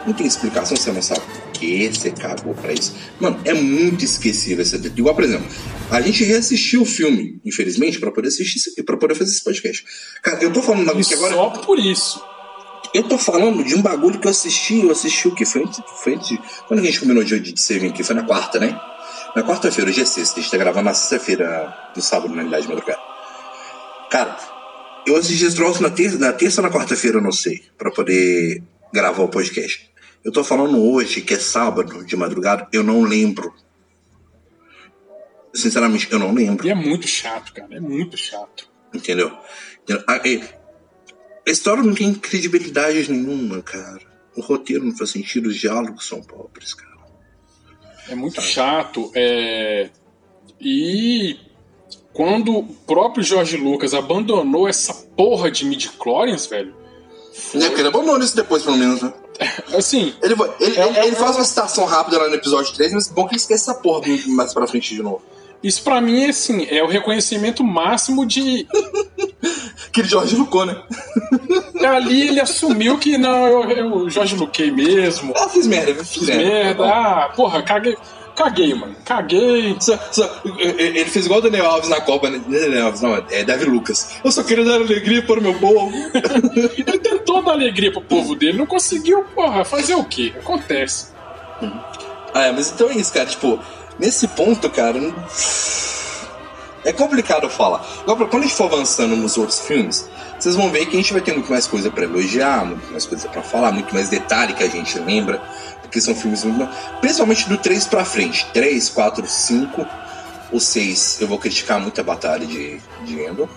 [0.07, 2.95] Não tem explicação, você não sabe por que você cagou pra isso.
[3.19, 4.99] Mano, é muito esquecível essa treta.
[4.99, 5.49] Igual, por exemplo,
[5.91, 9.85] a gente reassistiu o filme, infelizmente, pra poder assistir para poder fazer esse podcast.
[10.23, 11.35] Cara, eu tô falando um agora.
[11.35, 12.23] só por isso.
[12.95, 15.81] Eu tô falando de um bagulho que eu assisti, eu assisti o que foi antes,
[16.03, 16.39] foi antes.
[16.69, 18.05] Quando a gente combinou de, de vir aqui?
[18.05, 18.79] Foi na quarta, né?
[19.37, 22.63] Na quarta-feira, hoje é sexta, a gente tá gravando na sexta-feira, no sábado, na realidade,
[22.63, 23.01] de madrugada.
[24.11, 24.37] Cara,
[25.07, 27.91] eu assisti esse troço na terça, na terça ou na quarta-feira, eu não sei, pra
[27.91, 28.63] poder
[28.93, 29.91] gravar o podcast.
[30.25, 33.55] Eu tô falando hoje, que é sábado, de madrugada, eu não lembro.
[35.55, 36.67] Sinceramente, eu não lembro.
[36.67, 37.77] E é muito chato, cara.
[37.77, 38.71] É muito chato.
[38.93, 39.37] Entendeu?
[40.07, 40.43] A, e-
[41.47, 44.01] a história não tem credibilidade nenhuma, cara.
[44.35, 46.86] O roteiro não faz sentido, os diálogos são pobres, cara.
[48.09, 49.11] É muito chato.
[49.15, 49.89] É...
[50.61, 51.39] E
[52.13, 56.75] quando o próprio Jorge Lucas abandonou essa porra de midi-chlorians, velho.
[57.55, 59.13] É porque ele abandona isso depois, pelo menos, né?
[59.77, 62.95] Assim, Ele, ele, É, ele- é, ele faz uma citação rápida lá no episódio 3,
[62.95, 65.21] mas bom que ele esquece essa porra mais pra frente de novo.
[65.63, 68.67] isso pra mim é assim, é o reconhecimento máximo de.
[69.97, 70.77] Aquele Jorge Lucou, né?
[71.83, 75.33] Ali ele assumiu que não, eu, eu Jorge Luquei mesmo.
[75.35, 76.45] Ah, fiz merda, fiz, Fiz merda.
[76.45, 77.97] merda, ah, porra, caguei.
[78.35, 78.95] caguei, mano.
[79.07, 79.75] Caguei.
[79.81, 82.43] Só, só, ele fez igual o Daniel Alves na Copa, né?
[82.47, 84.19] Daniel Alves, não, é Davi Lucas.
[84.23, 85.91] Eu só queria dar alegria para o meu povo.
[86.55, 89.65] ele tentou dar alegria pro povo dele, não conseguiu, porra.
[89.65, 90.35] Fazer o quê?
[90.39, 91.07] Acontece.
[92.35, 93.25] Ah, mas então é isso, cara.
[93.25, 93.59] Tipo,
[93.99, 95.01] nesse ponto, cara.
[95.01, 95.15] Não...
[96.87, 97.85] É complicado falar.
[98.07, 100.09] Agora, quando a gente for avançando nos outros filmes,
[100.39, 103.05] vocês vão ver que a gente vai ter muito mais coisa para elogiar, muito mais
[103.05, 105.43] coisa para falar, muito mais detalhe que a gente lembra,
[105.83, 106.73] porque são filmes muito.
[107.01, 108.47] Principalmente do 3 para frente.
[108.55, 109.87] 3, 4, 5.
[110.53, 113.49] O 6, eu vou criticar muito a batalha de, de Endor.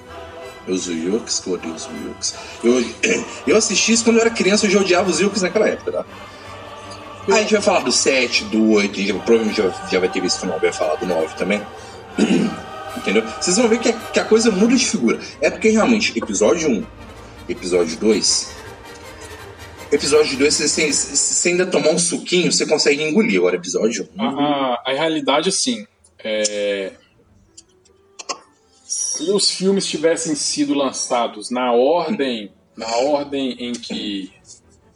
[0.68, 2.34] Os Wilkes, que eu odeio os Wilkes.
[2.64, 2.84] Eu,
[3.46, 6.06] eu assisti isso quando eu era criança, eu já odiava os Wilkes naquela época, tá?
[7.28, 10.10] Aí a gente vai falar do 7, do 8, a gente provavelmente já, já vai
[10.10, 11.62] ter visto o 9, vai falar do 9 também.
[13.10, 13.24] Entendeu?
[13.42, 15.20] Vocês vão ver que a, que a coisa muda de figura.
[15.42, 16.86] É porque realmente, episódio 1,
[17.50, 18.56] episódio 2.
[19.92, 23.40] Episódio 2, se você ainda tomar um suquinho, você consegue engolir.
[23.40, 24.24] Agora, episódio 1.
[24.24, 25.88] A, a, realidade, assim.
[26.24, 26.92] É...
[28.86, 32.52] Se os filmes tivessem sido lançados na ordem.
[32.78, 34.32] Na ordem em que.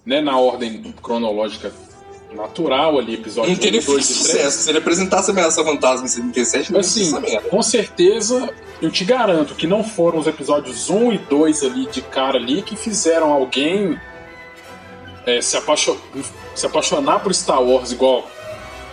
[0.05, 1.73] Né, na ordem cronológica
[2.35, 4.53] natural ali, episódio não teria 1, 2 e 3.
[4.53, 7.11] Se ele apresentasse Ameaça Fantasma em 77, não assim,
[7.49, 8.49] Com certeza,
[8.81, 12.61] eu te garanto que não foram os episódios 1 e 2 ali de cara ali
[12.61, 13.99] que fizeram alguém
[15.25, 15.95] é, se, apaixon...
[16.53, 18.29] se apaixonar por Star Wars igual,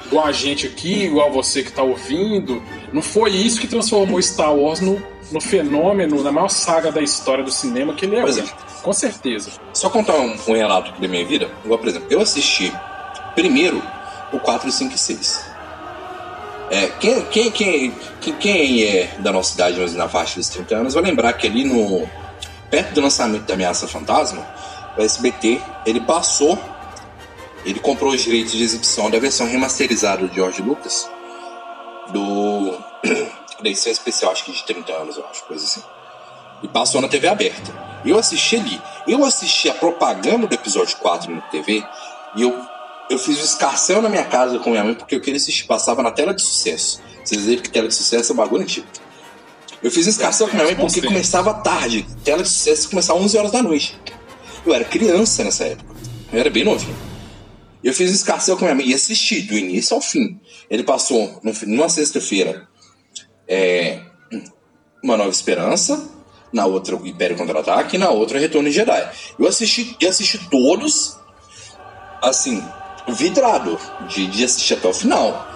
[0.06, 2.62] igual a gente aqui, igual você que tá ouvindo.
[2.92, 7.42] Não foi isso que transformou Star Wars no, no fenômeno, na maior saga da história
[7.42, 8.40] do cinema que ele é hoje.
[8.40, 8.82] É.
[8.82, 9.50] Com certeza.
[9.74, 11.50] Só contar um, um relato da minha vida.
[11.64, 12.72] Igual, por exemplo, eu assisti
[13.34, 13.82] Primeiro,
[14.32, 15.50] o 4, 5 e 6.
[16.70, 17.92] É, quem, quem, quem,
[18.38, 21.64] quem, é da nossa idade, mas na faixa dos 30 anos, vai lembrar que ali
[21.64, 22.08] no.
[22.70, 24.46] perto do lançamento da Ameaça Fantasma,
[24.96, 26.58] o SBT ele passou.
[27.64, 31.10] Ele comprou os direitos de exibição da versão remasterizada do George Lucas,
[32.12, 32.78] do.
[33.60, 35.82] da edição especial, acho que de 30 anos, eu acho, coisa assim.
[36.62, 37.72] E passou na TV aberta.
[38.04, 38.80] Eu assisti ali.
[39.06, 41.84] Eu assisti a propaganda do episódio 4 na TV
[42.36, 42.66] e eu
[43.10, 45.64] eu fiz o escarcel na minha casa com minha mãe porque eu queria assistir.
[45.64, 47.02] Passava na tela de sucesso.
[47.24, 48.86] Vocês viram que tela de sucesso é um bagulho antigo.
[49.82, 52.06] Eu fiz escarcel com minha mãe porque começava tarde.
[52.22, 53.98] Tela de sucesso começava 11 horas da noite.
[54.64, 55.92] Eu era criança nessa época.
[56.32, 56.96] Eu era bem novinho.
[57.82, 60.38] Eu fiz escarcel com minha mãe e assisti do início ao fim.
[60.70, 62.68] Ele passou numa sexta-feira
[63.48, 64.00] é,
[65.02, 66.08] Uma Nova Esperança,
[66.52, 69.10] na outra o Império Contra-Ataque e na outra Retorno de Jedi.
[69.36, 71.16] Eu assisti, eu assisti todos,
[72.22, 72.62] assim,
[73.08, 73.78] vidrado
[74.08, 75.48] de, de assistir até o final.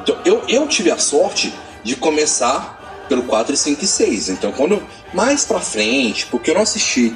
[0.00, 1.52] Então, eu, eu tive a sorte
[1.82, 4.28] de começar pelo 4, 5 e 6.
[4.30, 4.82] Então, quando
[5.12, 7.14] mais pra frente, porque eu não assisti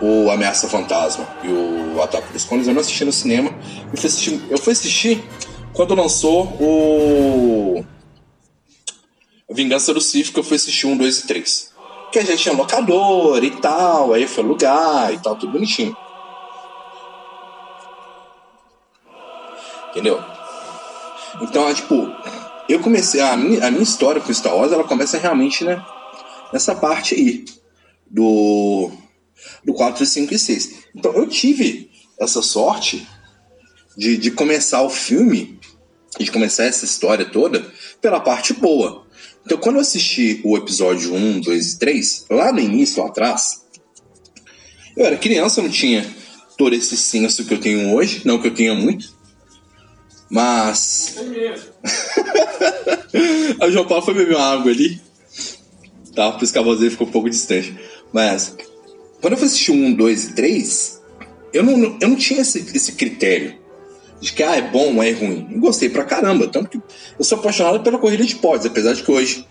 [0.00, 3.50] o Ameaça Fantasma e o Ataque dos Clones, eu não assisti no cinema.
[3.92, 5.24] Eu fui assistir, eu fui assistir
[5.72, 7.84] quando lançou o
[9.50, 11.72] Vingança do Sith, que eu fui assistir um, dois e três.
[12.12, 15.96] Que a gente tinha locador e tal, aí foi lugar e tal, tudo bonitinho.
[19.96, 20.22] Entendeu?
[21.40, 22.12] Então, é, tipo,
[22.68, 23.18] eu comecei.
[23.22, 25.82] A minha, a minha história com Star Wars ela começa realmente né,
[26.52, 27.44] nessa parte aí.
[28.06, 28.90] Do.
[29.64, 30.74] Do 4, 5 e 6.
[30.94, 31.90] Então eu tive
[32.20, 33.06] essa sorte
[33.96, 35.58] de, de começar o filme,
[36.18, 37.66] de começar essa história toda,
[38.00, 39.06] pela parte boa.
[39.44, 43.64] Então quando eu assisti o episódio 1, 2 e 3, lá no início, lá atrás,
[44.96, 46.06] eu era criança, eu não tinha
[46.56, 49.15] todo esse senso que eu tenho hoje, não que eu tenha muito.
[50.28, 51.16] Mas.
[53.60, 55.00] a João Paulo foi beber uma água ali.
[56.14, 56.32] Tá?
[56.32, 57.74] Por isso que a voz dele ficou um pouco distante.
[58.12, 58.56] Mas.
[59.20, 61.02] Quando eu fui assistir um, dois e três,
[61.52, 63.54] eu não, eu não tinha esse, esse critério
[64.20, 65.48] de que ah, é bom ou é ruim.
[65.52, 66.48] Eu gostei pra caramba.
[66.48, 66.80] Tanto que
[67.18, 69.46] eu sou apaixonado pela corrida de pods, apesar de que hoje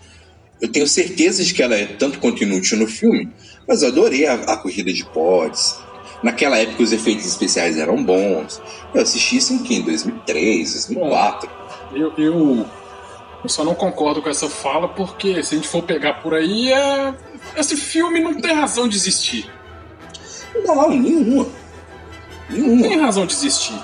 [0.60, 3.28] eu tenho certeza de que ela é tanto quanto inútil no filme,
[3.68, 5.76] mas eu adorei a, a corrida de pods.
[6.22, 8.60] Naquela época os efeitos especiais eram bons.
[8.94, 11.48] Eu assisti isso em, que, em 2003, 2004.
[11.48, 12.66] Bom, eu, eu,
[13.44, 16.72] eu só não concordo com essa fala porque se a gente for pegar por aí,
[16.72, 17.14] é...
[17.56, 19.50] esse filme não tem razão de existir.
[20.64, 21.46] Não, nenhuma.
[22.48, 22.74] Nenhuma.
[22.74, 23.78] Não tem razão de existir.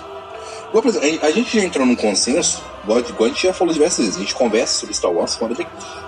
[1.20, 4.34] A gente já entrou num consenso, igual a gente já falou diversas vezes, a gente
[4.34, 5.54] conversa sobre Star Wars fora,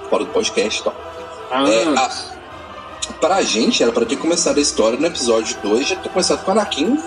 [0.09, 0.95] fora do podcast e tal.
[1.51, 2.34] Ah, é, a,
[3.21, 6.51] pra gente era para ter começado a história no episódio 2, já ter começado com
[6.51, 6.99] o Anakin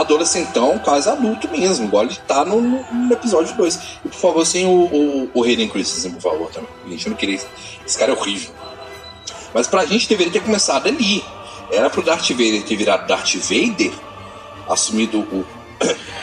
[0.00, 3.80] adolescentão, quase adulto mesmo, igual ele tá no, no episódio 2.
[4.04, 6.68] E por favor, sem o, o, o Hayden Christensen, por favor, também.
[6.88, 7.40] Gente não queria.
[7.86, 8.50] Esse cara é horrível.
[9.54, 11.24] Mas pra gente deveria ter começado ali.
[11.70, 13.92] Era pro Darth Vader ter virado Darth Vader,
[14.68, 15.44] assumido o,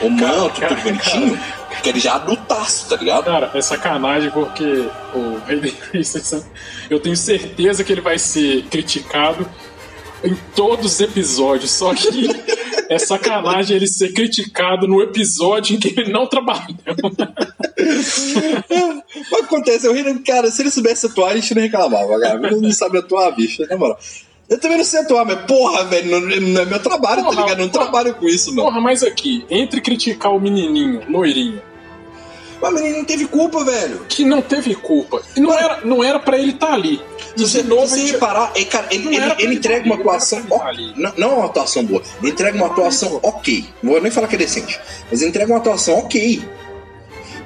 [0.06, 1.38] o manto, cara, tudo bonitinho.
[1.84, 3.26] Porque ele já adultaço, tá ligado?
[3.26, 6.42] Cara, é sacanagem porque o Hayden Christensen,
[6.88, 9.46] eu tenho certeza que ele vai ser criticado
[10.24, 12.26] em todos os episódios, só que
[12.88, 16.64] é sacanagem ele ser criticado no episódio em que ele não trabalhou.
[19.30, 22.46] Mas acontece, eu ri, cara, se ele soubesse atuar, a gente não reclamava, cara.
[22.46, 23.98] Ele não sabe atuar, bicho, na moral.
[24.48, 27.42] Eu também não sei atuar, mas porra, velho, não, não é meu trabalho, Porra, tá
[27.42, 27.58] ligado?
[27.58, 27.84] Eu não porra.
[27.84, 28.64] trabalho com isso, não.
[28.64, 31.60] Porra, mas aqui, entre criticar o menininho, loirinho,
[32.60, 34.06] Mas o menino não teve culpa, velho.
[34.08, 37.00] que não teve culpa, e não era, não era pra ele estar ali.
[37.36, 39.86] Se você, De novo, você gente- reparar, ele, cara, ele, ele- ele ele entrega tá
[39.86, 40.38] uma atuação.
[40.38, 40.92] ele tá ali.
[40.96, 42.02] não, não é uma atuação boa.
[42.22, 43.66] Ele entrega uma atuação ok.
[43.82, 44.78] Não vou nem falar que é decente.
[45.10, 46.42] Mas ele entrega uma atuação ok.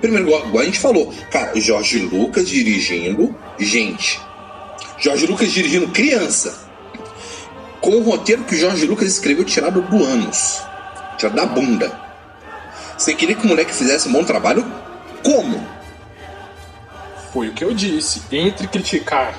[0.00, 3.34] Primeiro, igual, igual a gente falou, cara, Jorge Lucas dirigindo.
[3.59, 4.20] Gente.
[4.98, 6.68] Jorge Lucas dirigindo criança.
[7.80, 10.61] Com o roteiro que o Jorge Lucas escreveu tirado do ânus.
[11.16, 11.98] Tirado da bunda.
[12.96, 14.64] Você queria que o moleque fizesse um bom trabalho?
[15.29, 15.66] Como?
[17.33, 18.22] Foi o que eu disse.
[18.33, 19.35] Entre criticar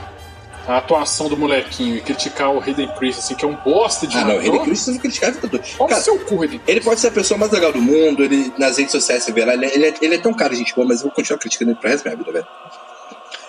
[0.67, 4.25] a atuação do molequinho e criticar o Hayden Christensen, que é um bosta de Ah,
[4.25, 5.59] não, o Henry Christensen não criticava toda.
[5.79, 6.61] Olha o seu cu, Hayden.
[6.67, 9.43] Ele pode ser a pessoa mais legal do mundo, ele nas redes sociais você vê
[9.45, 11.39] lá, ele, é- ele é, ele é tão cara, gente boa, mas eu vou continuar
[11.39, 12.47] criticando ele pro resto da minha vida, velho.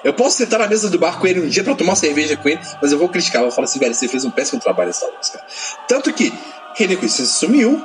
[0.02, 2.34] Eu posso sentar na mesa do bar com ele um dia pra tomar uma cerveja
[2.38, 4.58] com ele, mas eu vou criticar, eu vou falar assim, velho, você fez um péssimo
[4.58, 5.44] trabalho nessa cara.
[5.86, 6.32] Tanto que
[6.74, 7.82] René Christensen sumiu.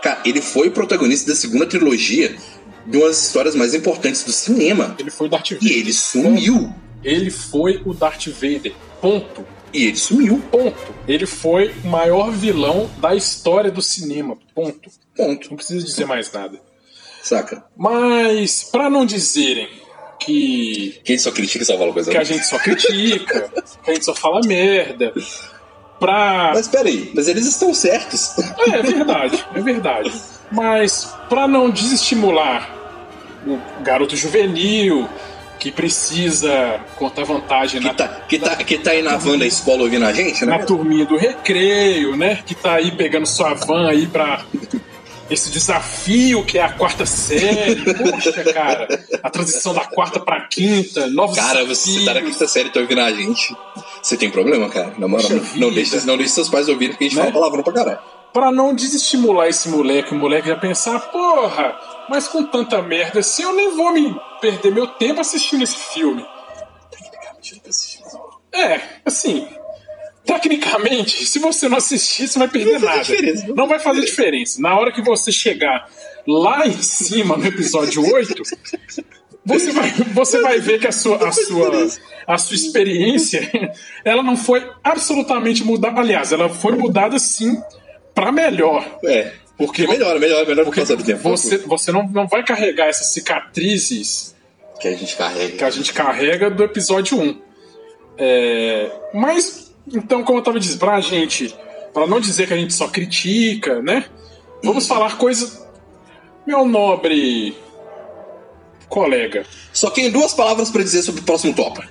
[0.00, 2.34] Cara, ele foi o protagonista da segunda trilogia
[2.86, 4.94] de umas histórias mais importantes do cinema.
[4.98, 5.68] Ele foi o Darth Vader.
[5.68, 6.74] E ele sumiu.
[7.02, 8.72] Ele foi o Darth Vader.
[9.00, 9.46] Ponto.
[9.72, 10.38] E ele sumiu.
[10.50, 10.94] Ponto.
[11.08, 14.36] Ele foi o maior vilão da história do cinema.
[14.54, 14.90] Ponto.
[15.16, 15.48] Ponto.
[15.50, 16.60] Não precisa dizer mais nada.
[17.22, 17.64] Saca?
[17.76, 19.68] Mas, pra não dizerem
[20.20, 22.26] que, Quem só critica e só fala coisa que a ruim.
[22.28, 23.50] gente só critica,
[23.82, 25.12] que a gente só fala merda,
[25.98, 26.52] pra.
[26.54, 28.38] Mas peraí, mas eles estão certos.
[28.58, 30.12] É, é verdade, é verdade.
[30.54, 32.70] Mas pra não desestimular
[33.46, 35.08] o garoto juvenil
[35.58, 39.46] que precisa contar vantagem Que na, tá, que, tá, que tá aí na van da
[39.46, 40.58] escola ouvindo a gente, né?
[40.58, 42.42] na turminha do recreio, né?
[42.44, 44.44] Que tá aí pegando sua van aí pra
[45.30, 47.82] esse desafio que é a quarta série.
[47.94, 48.86] Poxa, cara,
[49.22, 52.80] a transição da quarta pra quinta, novos Cara, você tá na quinta série e tá
[52.80, 53.56] ouvindo a gente.
[54.02, 54.92] Você tem problema, cara.
[54.98, 55.70] Na moral, não, não,
[56.04, 57.22] não deixa seus pais ouvirem, porque a gente Né?
[57.22, 57.98] fala palavrão pra caralho.
[58.34, 61.78] Pra não desestimular esse moleque, o moleque já pensar, porra,
[62.10, 66.26] mas com tanta merda assim eu nem vou me perder meu tempo assistindo esse filme.
[68.52, 69.46] É, assim,
[70.24, 73.02] tecnicamente, se você não assistir, você vai perder Não nada.
[73.02, 74.60] diferença, Não vai fazer diferença.
[74.60, 75.88] Na hora que você chegar
[76.26, 78.42] lá em cima no episódio 8,
[79.44, 81.86] você vai, você vai ver que a sua, a sua,
[82.26, 83.48] a sua experiência
[84.04, 86.00] ela não foi absolutamente mudada.
[86.00, 87.62] Aliás, ela foi mudada sim
[88.14, 88.98] pra melhor.
[89.04, 89.32] É.
[89.56, 91.22] Porque, Porque melhora, melhora, melhora com o porque passar do tempo.
[91.22, 94.34] você, você não, não vai carregar essas cicatrizes
[94.80, 95.56] Que a gente carrega.
[95.56, 97.40] que a gente carrega do episódio 1.
[98.18, 101.54] É, mas, então, como eu tava dizendo, pra gente,
[101.92, 104.06] pra não dizer que a gente só critica, né?
[104.62, 105.64] Vamos falar coisas.
[106.44, 107.56] Meu nobre
[108.88, 109.46] colega.
[109.72, 111.86] Só tenho duas palavras pra dizer sobre o próximo tópico.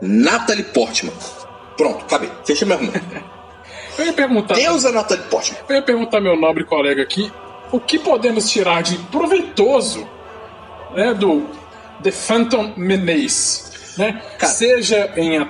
[0.00, 1.12] Natalie Portman.
[1.76, 2.30] Pronto, acabei.
[2.46, 2.92] Fechei meu rumo.
[4.00, 4.54] Eu ia perguntar.
[4.54, 5.58] Deus é Natalie Portman.
[5.68, 7.30] Eu ia perguntar, meu nobre colega aqui,
[7.70, 10.06] o que podemos tirar de proveitoso
[10.94, 11.46] né, do
[12.02, 13.70] The Phantom Menace?
[13.98, 14.22] Né?
[14.38, 14.52] Cara.
[14.52, 15.48] Seja em a-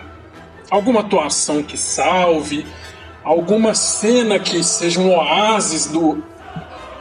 [0.70, 2.66] alguma atuação que salve,
[3.22, 6.22] alguma cena que seja um oásis do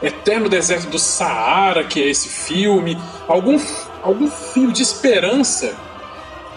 [0.02, 2.96] eterno deserto do Saara, que é esse filme,
[3.28, 3.58] algum,
[4.02, 5.74] algum fio de esperança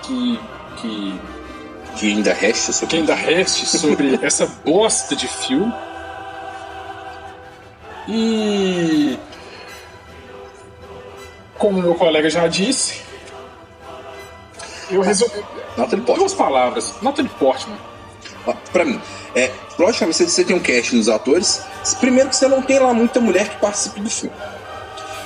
[0.03, 0.39] que,
[0.77, 1.19] que
[1.97, 5.73] Que ainda resta que sobre ainda reste sobre essa bosta de filme.
[8.07, 9.17] E.
[11.57, 13.01] Como meu colega já disse,
[14.89, 15.43] eu resolvi.
[15.77, 16.17] Natalie Portman.
[16.17, 17.77] Duas palavras: Natalie Portman.
[18.45, 18.99] Ó, Pra mim,
[19.35, 21.63] é, logicamente, você, você tem um cast nos atores.
[21.99, 24.35] Primeiro que você não tem lá muita mulher que participe do filme.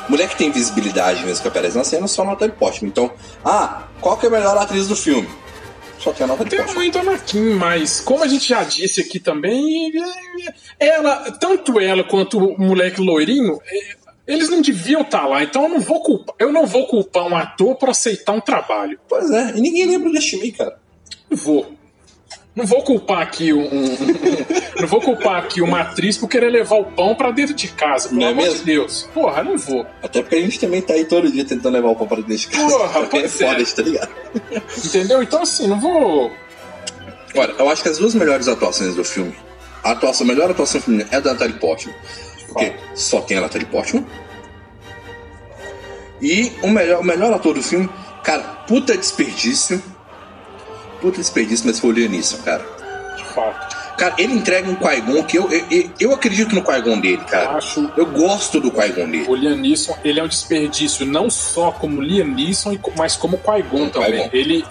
[0.07, 2.89] Mulher que tem visibilidade mesmo que aparece na cena, só Natalie Portman.
[2.89, 3.11] Então,
[3.43, 5.28] ah, qual que é a melhor atriz do filme?
[6.00, 9.02] Só tem a Natalie Tem a mãe do Anakin, mas como a gente já disse
[9.02, 9.91] aqui também,
[10.80, 13.95] ela, tanto ela quanto o moleque loirinho, eh,
[14.28, 15.43] eles não deviam estar lá.
[15.43, 19.00] Então eu não vou culpar, eu não vou culpar um ator por aceitar um trabalho.
[19.08, 20.78] Pois é, e ninguém lembra deste Me, cara.
[21.30, 21.76] Vou.
[22.58, 23.97] Não vou culpar aqui um, um-
[24.82, 28.10] não vou culpar aqui uma atriz por querer levar o pão pra dentro de casa,
[28.10, 28.60] pelo Não é amor mesmo?
[28.60, 29.08] de Deus.
[29.14, 29.86] Porra, não vou.
[30.01, 32.36] Até porque a gente também tá aí todo dia tentando levar o pão para dentro
[32.38, 32.76] de casa.
[32.78, 33.47] Porra, é pois é.
[33.53, 34.10] foda, tá ligado?
[34.84, 35.22] Entendeu?
[35.22, 36.32] Então assim, não vou.
[37.36, 39.36] Olha, eu acho que as duas melhores atuações do filme,
[39.84, 41.93] a atuação, a melhor atuação feminina é a da Natalie Portman.
[42.47, 44.03] Porque só tem a Natalie Portman.
[46.22, 47.88] E o melhor, o melhor ator do filme,
[48.24, 49.82] cara, puta desperdício.
[51.02, 52.66] Puta desperdício, mas foi o Liam Neeson, cara.
[53.16, 53.78] De fato.
[53.98, 57.58] Cara, ele entrega um Qui-Gon que eu, eu, eu acredito no Qui-Gon dele, cara.
[57.58, 59.26] Acho Eu gosto do Qui-Gon dele.
[59.28, 63.89] o Liam Neeson, ele é um desperdício não só como Liam Neeson, mas como Qui-Gon
[63.89, 64.12] também.
[64.12, 64.30] Qui-Gon.
[64.34, 64.66] Ele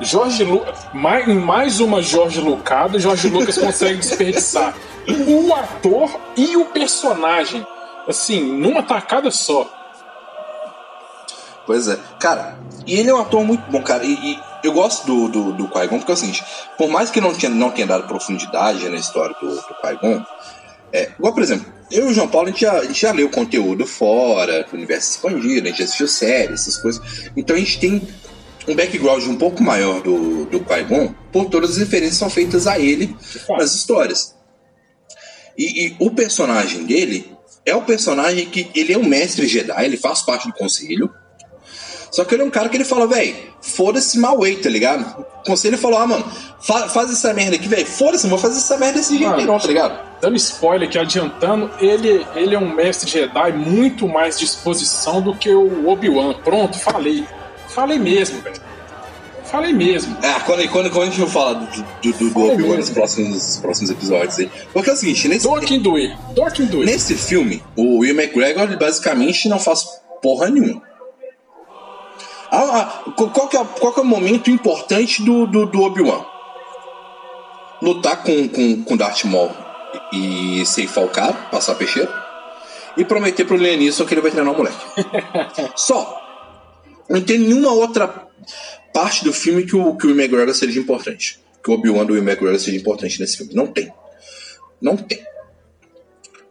[0.00, 0.64] Jorge Lu...
[0.94, 4.74] mais, mais uma Jorge Lucada, Jorge Lucas consegue desperdiçar
[5.26, 7.66] o ator e o personagem,
[8.06, 9.68] assim, numa tacada só.
[11.66, 11.98] Pois é.
[12.20, 14.04] Cara, e ele é um ator muito bom, cara.
[14.04, 16.44] E, e eu gosto do, do, do Qui-Gon porque é o seguinte:
[16.76, 20.24] por mais que não tenha, não tenha dado profundidade na história do, do Qui-Gon,
[20.92, 23.12] é, igual, por exemplo, eu e o João Paulo, a gente já, a gente já
[23.12, 27.30] leu conteúdo fora, do universo expandido, a gente já assistiu séries, essas coisas.
[27.36, 28.08] Então a gente tem
[28.66, 32.66] um background um pouco maior do, do Qui-Gon por todas as referências que são feitas
[32.66, 33.16] a ele
[33.48, 34.34] nas histórias.
[35.56, 39.96] E, e o personagem dele é o personagem que ele é um mestre Jedi, ele
[39.96, 41.12] faz parte do conselho.
[42.10, 45.24] Só que ele é um cara que ele fala, velho, foda-se Mauei, tá ligado?
[45.42, 46.24] O conselho falou, ah, mano,
[46.60, 49.58] fa- faz essa merda aqui, velho, foda-se, não vou fazer essa merda desse jeito, não,
[49.58, 50.08] tá ligado?
[50.20, 55.50] Dando spoiler aqui, adiantando, ele, ele é um mestre Jedi muito mais disposição do que
[55.50, 56.34] o Obi-Wan.
[56.42, 57.24] Pronto, falei.
[57.68, 58.68] Falei mesmo, velho.
[59.44, 60.16] Falei mesmo.
[60.22, 61.66] Ah, quando, quando, quando a gente for falar do,
[62.02, 64.50] do, do, Obi-Wan nos próximos, nos próximos episódios aí.
[64.72, 66.12] Porque é o seguinte, nesse, Dorkin Dui.
[66.34, 66.84] Dorkin Dui.
[66.84, 69.84] nesse filme, o Will McGregor basicamente não faz
[70.22, 70.82] porra nenhuma.
[72.50, 76.24] Ah, ah, qual, que é, qual que é o momento importante do, do, do Obi-Wan?
[77.82, 79.50] Lutar com, com, com Darth Maul
[80.12, 82.12] e ceifar o cara, passar peixeiro,
[82.96, 84.76] e prometer pro Liam Neeson que ele vai treinar o moleque.
[85.76, 86.24] Só.
[87.08, 88.28] Não tem nenhuma outra
[88.92, 91.38] parte do filme que o, que o McGregor seja importante.
[91.62, 93.54] Que o Obi-Wan do Will McGregor seja importante nesse filme.
[93.54, 93.92] Não tem.
[94.80, 95.18] Não tem.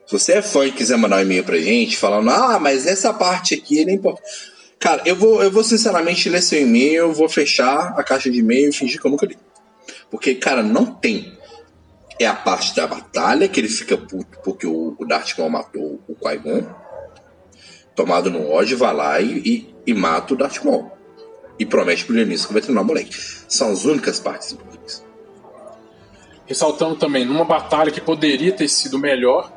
[0.06, 3.14] Se você é fã e quiser mandar um e-mail pra gente falando, ah, mas essa
[3.14, 4.28] parte aqui ele é importante.
[4.80, 8.70] Cara, eu vou, eu vou sinceramente ler seu e-mail, vou fechar a caixa de e-mail
[8.70, 9.38] e fingir que eu nunca li.
[10.10, 11.38] Porque, cara, não tem.
[12.20, 16.02] É a parte da batalha que ele fica puto porque o, o Darth Maul matou
[16.08, 16.66] o Qui-Gon.
[17.96, 20.92] Tomado no ódio, vai lá e, e, e mata o Darth Maul.
[21.60, 23.16] E promete pro Leonis que vai treinar o moleque.
[23.48, 25.04] São as únicas partes importantes.
[26.46, 29.52] Ressaltando também, numa batalha que poderia ter sido melhor,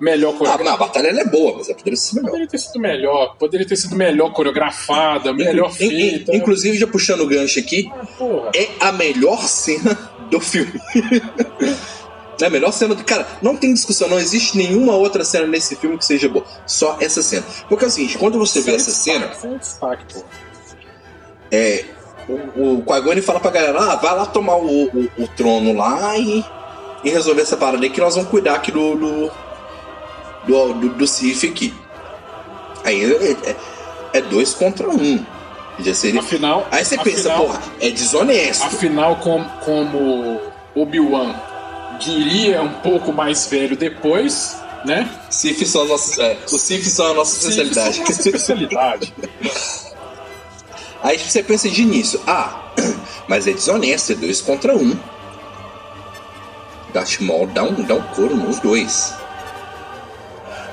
[0.00, 0.64] melhor Ah, coreografada.
[0.64, 2.30] não, a batalha ela é boa, mas ela poderia ser melhor.
[2.30, 6.36] Poderia ter sido melhor, poderia ter sido melhor coreografada, melhor In- in- feita.
[6.36, 9.96] Inclusive, já puxando o gancho aqui, Ah, é a melhor cena
[10.30, 10.72] do filme.
[12.40, 13.04] é a melhor cena do.
[13.04, 16.44] Cara, não tem discussão, não existe nenhuma outra cena nesse filme que seja boa.
[16.66, 17.44] Só essa cena.
[17.68, 20.24] Porque é o seguinte, quando você vê essa cena, sem destaque, pô.
[21.50, 21.84] é.
[22.28, 25.72] O, o Qui-Gon ele fala pra galera: ah, vai lá tomar o, o, o trono
[25.74, 26.44] lá e,
[27.04, 28.96] e resolver essa parada aí que nós vamos cuidar aqui do.
[28.96, 29.30] do,
[30.46, 31.74] do, do, do Sif aqui.
[32.84, 33.56] Aí é, é-
[34.14, 35.24] é dois contra um.
[35.80, 36.20] Já seria.
[36.20, 38.64] Afinal, Aí você pensa, afinal, porra, é desonesto.
[38.64, 40.40] Afinal, com, como
[40.74, 41.34] Obi-Wan
[42.00, 45.08] diria um pouco mais velho depois, né?
[45.28, 48.00] Sif são as nossas, é, os Sif são a nossa especialidade.
[48.00, 49.14] Nossa especialidade.
[51.02, 52.62] Aí você pensa de início, ah,
[53.28, 54.96] mas é desonesto, é dois contra um.
[56.92, 59.12] Darth Maul dá um, dá um couro nos dois.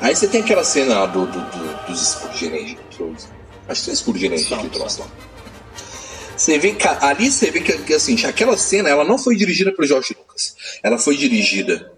[0.03, 2.77] Aí você tem aquela cena lá do, do- do- dos escudos de energia.
[3.67, 5.07] Acho que é escudo de energia São, que trouxe lá.
[6.37, 9.87] Você vê que ali você vê que, assim, aquela cena ela não foi dirigida pelo
[9.87, 10.55] George Lucas.
[10.83, 11.91] Ela foi dirigida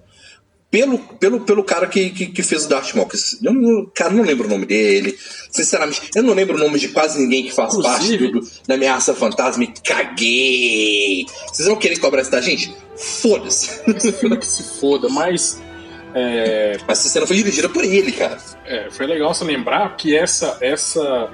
[0.69, 3.07] pelo, pelo, pelo cara que, que, que fez o Darth Maul.
[3.07, 5.17] que Eu não, cara, não lembro o nome dele.
[5.49, 8.51] Sinceramente, eu não lembro o nome de quase ninguém que faz parte Inclusive- do, do-
[8.67, 11.25] da ameaça fantasma e caguei.
[11.51, 12.75] Vocês vão querer cobrar isso da gente?
[12.95, 13.69] Foda-se.
[13.87, 15.59] Esse filme que se foda, mas
[16.15, 18.37] é, Mas essa cena foi dirigida por ele, cara.
[18.65, 21.29] é, foi legal você lembrar que essa essa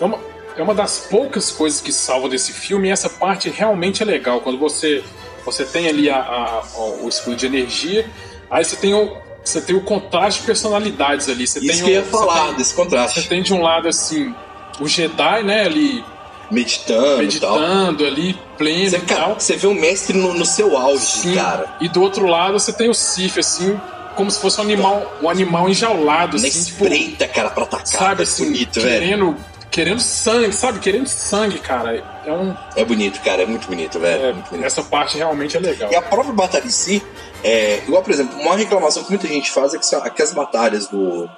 [0.00, 0.18] é uma,
[0.56, 4.40] é uma das poucas coisas que salva desse filme e essa parte realmente é legal
[4.40, 5.02] quando você
[5.44, 8.04] você tem ali a, a- a- o escudo de energia
[8.50, 11.90] aí você tem o você tem o contraste de personalidades ali você Isso tem que
[11.90, 13.28] eu ia você falar, tem- desse Você contraste.
[13.28, 14.34] tem de um lado assim
[14.80, 16.04] o Jedi, né, ali
[16.50, 21.34] Meditando, meditando ali, pleno Você, cara, você vê o mestre no, no seu auge, Sim.
[21.34, 21.76] cara.
[21.80, 23.80] E do outro lado você tem o Sif assim,
[24.14, 27.86] como se fosse um animal, um animal enjaulado Na assim, tipo, espreita, cara, pra atacar.
[27.86, 29.00] sabe é assim, bonito, velho.
[29.00, 29.36] querendo
[29.70, 30.78] querendo sangue, sabe?
[30.78, 31.96] Querendo sangue, cara.
[32.24, 34.26] É um É bonito, cara, é muito bonito, velho.
[34.26, 34.66] é, muito bonito.
[34.66, 35.90] essa parte realmente é legal.
[35.90, 37.02] E a própria batalha em si,
[37.42, 40.22] é, igual, por exemplo, uma reclamação que muita gente faz é que, são, é que
[40.22, 41.28] as batalhas do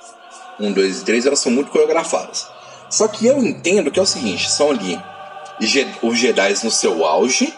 [0.60, 2.46] 1, 2 e 3 elas são muito coreografadas.
[2.90, 5.00] Só que eu entendo que é o seguinte: são ali
[6.02, 7.52] os Jedi no seu auge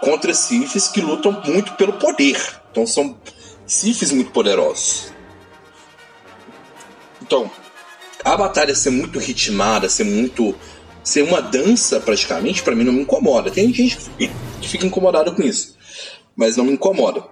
[0.00, 2.36] contra Siths que lutam muito pelo poder.
[2.70, 3.16] Então são
[3.66, 5.12] Siths muito poderosos.
[7.22, 7.50] Então,
[8.24, 10.54] a batalha ser muito ritmada, ser muito.
[11.02, 13.50] ser uma dança praticamente, para mim não me incomoda.
[13.50, 15.76] Tem gente que fica incomodada com isso,
[16.36, 17.24] mas não me incomoda.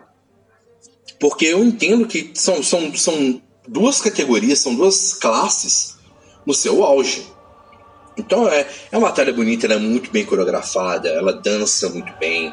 [1.19, 5.97] Porque eu entendo que são, são, são duas categorias, são duas classes
[6.45, 7.27] no seu auge.
[8.17, 12.53] Então é, é uma batalha bonita, ela é muito bem coreografada, ela dança muito bem,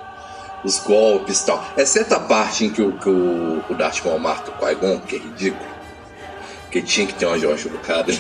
[0.63, 1.63] os golpes e tal.
[1.77, 5.15] Exceto a parte em que o, que o, o Darth Maul mata o Qui-Gon, que
[5.15, 5.69] é ridículo.
[6.63, 8.19] Porque tinha que ter uma Jorge Lucas.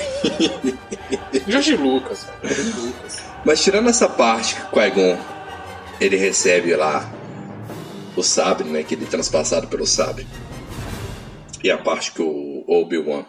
[1.47, 2.25] Jorge Lucas.
[2.43, 3.17] Jorge Lucas.
[3.45, 5.17] Mas tirando essa parte que o Qui-Gon
[5.99, 7.09] ele recebe lá
[8.15, 8.83] o sabre, né?
[8.83, 10.27] Que ele é transpassado pelo sabre.
[11.63, 13.25] E a parte que o Obi-Wan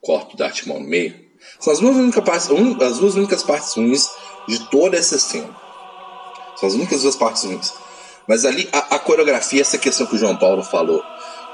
[0.00, 1.14] corta o Darth Maul no meio.
[1.58, 2.50] São as duas únicas partes,
[2.82, 4.10] as duas únicas partes ruins
[4.46, 5.54] de toda essa cena.
[6.56, 7.72] São as únicas duas partes ruins.
[8.28, 11.02] Mas ali a, a coreografia, essa questão que o João Paulo falou,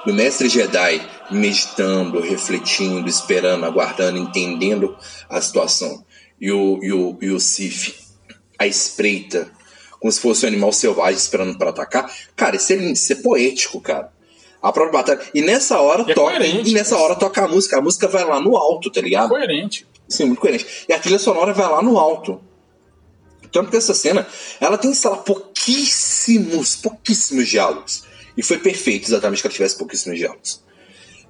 [0.05, 1.01] do mestre Jedi
[1.31, 4.97] meditando, refletindo, esperando, aguardando, entendendo
[5.29, 6.05] a situação.
[6.41, 7.95] E o, e o, e o Sif,
[8.59, 9.51] a espreita,
[9.99, 12.11] como se fosse um animal selvagem esperando para atacar.
[12.37, 14.13] Cara, isso é lindo, isso é poético, cara.
[14.63, 15.21] A própria batalha.
[15.35, 16.33] E nessa hora E é toca.
[16.37, 17.79] coerente, E nessa hora toca a música.
[17.79, 19.29] A música vai lá no alto, tá ligado?
[19.29, 19.87] Coerente.
[20.09, 20.67] Sim, muito coerente.
[20.89, 22.41] E a trilha sonora vai lá no alto.
[23.51, 24.27] Tanto que essa cena,
[24.61, 25.17] ela tem, sei lá,
[25.67, 28.05] pouquíssimos, pouquíssimos diálogos.
[28.37, 30.63] E foi perfeito exatamente que ela tivesse pouquíssimos diálogos.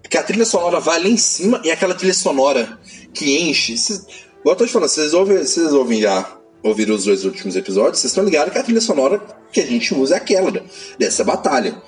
[0.02, 2.78] Porque a trilha sonora vai lá em cima e é aquela trilha sonora
[3.14, 3.78] que enche.
[3.78, 4.06] Cês,
[4.44, 8.12] eu tô te falando, vocês ouvem, vocês ouvem já, ouviram os dois últimos episódios, vocês
[8.12, 9.20] estão ligados que a trilha sonora
[9.50, 10.52] que a gente usa é aquela
[10.98, 11.82] dessa batalha.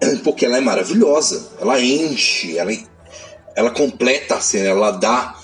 [0.24, 1.52] Porque ela é maravilhosa.
[1.60, 2.72] Ela enche, ela,
[3.54, 5.36] ela completa a cena, ela dá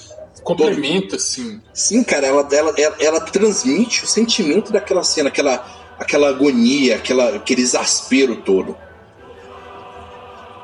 [0.42, 1.60] Complementa, assim.
[1.72, 5.64] Sim, cara, ela, ela, ela, ela transmite o sentimento daquela cena, aquela,
[6.02, 8.76] aquela agonia, aquela, aquele exaspero todo.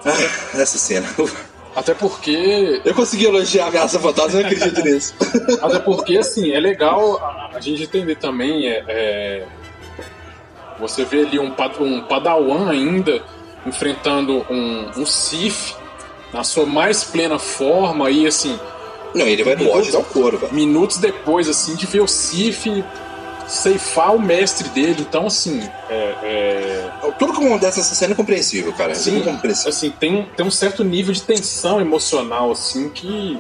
[0.05, 1.09] Ah, essa cena.
[1.75, 2.81] Até porque.
[2.85, 5.15] Eu consegui elogiar a ameaça fantasma, eu não acredito nisso.
[5.63, 7.19] Até porque, assim, é legal
[7.55, 8.69] a, gente entender também.
[8.69, 9.47] É, é,
[10.79, 13.23] você vê ali um, um Padawan ainda
[13.67, 15.77] enfrentando um, um Sith
[16.33, 18.59] na sua mais plena forma e assim.
[19.15, 20.53] Não, ele vai no ódio dar o couro, velho.
[20.53, 22.67] minutos depois, assim, de ver o Sif
[23.49, 24.99] ceifar o mestre dele.
[25.01, 28.95] Então, assim, é, é, Tudo que acontece nessa cena é compreensível, cara.
[28.95, 29.21] Sim.
[29.23, 29.71] É compreensível.
[29.71, 33.39] assim tem, tem um certo nível de tensão emocional, assim, que,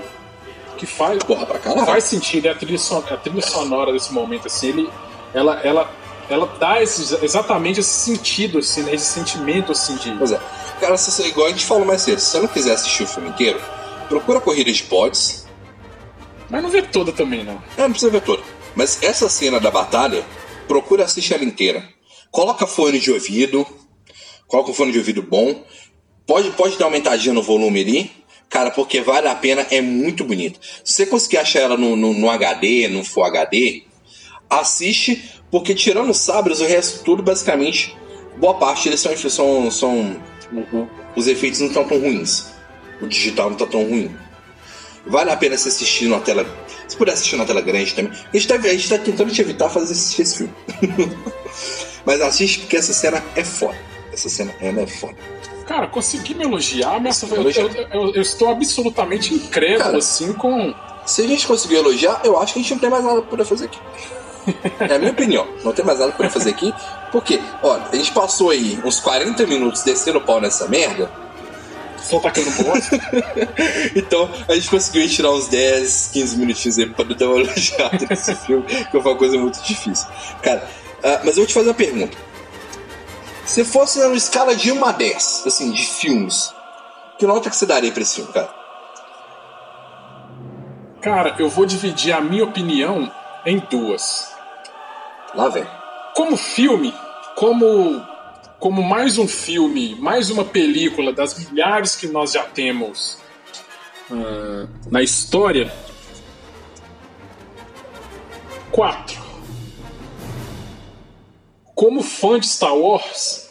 [0.76, 1.86] que faz, Porra, pra caralho.
[1.86, 2.48] faz sentido.
[2.48, 4.90] A trilha, son- a trilha sonora desse momento, assim, ele,
[5.34, 5.90] ela, ela,
[6.30, 10.10] ela dá esse, exatamente esse sentido, assim, né, esse sentimento, assim, de...
[10.12, 10.40] Pois é.
[10.80, 13.28] Cara, se igual a gente falou mais cedo, se você não quiser assistir o filme
[13.28, 13.60] inteiro,
[14.08, 15.46] procura Corrida de Pods.
[16.48, 17.60] Mas não vê toda também, não.
[17.76, 18.42] É, não precisa ver toda.
[18.78, 20.24] Mas essa cena da batalha,
[20.68, 21.82] procura assistir ela inteira.
[22.30, 23.66] Coloca fone de ouvido,
[24.46, 25.64] coloca um fone de ouvido bom.
[26.24, 28.12] Pode, pode dar uma aumentadinha no volume ali,
[28.48, 30.60] cara, porque vale a pena, é muito bonito.
[30.84, 33.82] Se você conseguir achar ela no, no, no HD, no Full HD,
[34.48, 37.96] assiste, porque tirando os sabres, o resto tudo, basicamente,
[38.36, 39.16] boa parte eles são.
[39.16, 40.22] são, são
[40.72, 42.46] o- os efeitos não estão tão ruins.
[43.02, 44.14] O digital não tá tão ruim.
[45.04, 46.46] Vale a pena se assistir numa tela.
[46.88, 48.10] Se puder assistir na tela grande também.
[48.12, 50.54] A gente tá, a gente tá tentando te evitar fazer esse, esse filme.
[52.04, 53.76] Mas assiste porque essa cena é foda.
[54.12, 55.14] Essa cena ela é foda.
[55.66, 59.98] Cara, consegui me elogiar, mas eu, eu- eu- eu estou absolutamente incrédulo, Cara.
[59.98, 60.72] assim, com...
[61.04, 63.30] Se a gente conseguir elogiar, eu acho que a gente não tem mais nada pra
[63.30, 63.78] poder fazer aqui.
[64.80, 65.46] É a minha opinião.
[65.62, 66.72] Não tem mais nada pra poder fazer aqui.
[67.12, 71.10] Porque, olha, a gente passou aí uns 40 minutos descendo o pau nessa merda.
[72.02, 72.98] Só tacando bosta.
[73.94, 78.34] Então a gente conseguiu tirar uns 10, 15 minutinhos aí pra dar uma elogiada nesse
[78.46, 80.06] filme, que foi uma coisa muito difícil.
[80.42, 80.68] Cara,
[81.02, 82.16] ah, mas eu vou te fazer uma pergunta.
[83.44, 86.52] Se fosse uma escala de 1 a 10, assim, de filmes,
[87.18, 88.48] que nota que você daria pra esse filme, cara?
[91.00, 93.10] Cara, eu vou dividir a minha opinião
[93.46, 94.34] em duas.
[95.34, 95.66] Lá vem.
[96.14, 96.94] Como filme,
[97.36, 98.04] como
[98.58, 103.18] como mais um filme, mais uma película das milhares que nós já temos
[104.10, 105.72] ah, na história.
[108.70, 109.22] Quatro.
[111.74, 113.48] Como fã de Star Wars,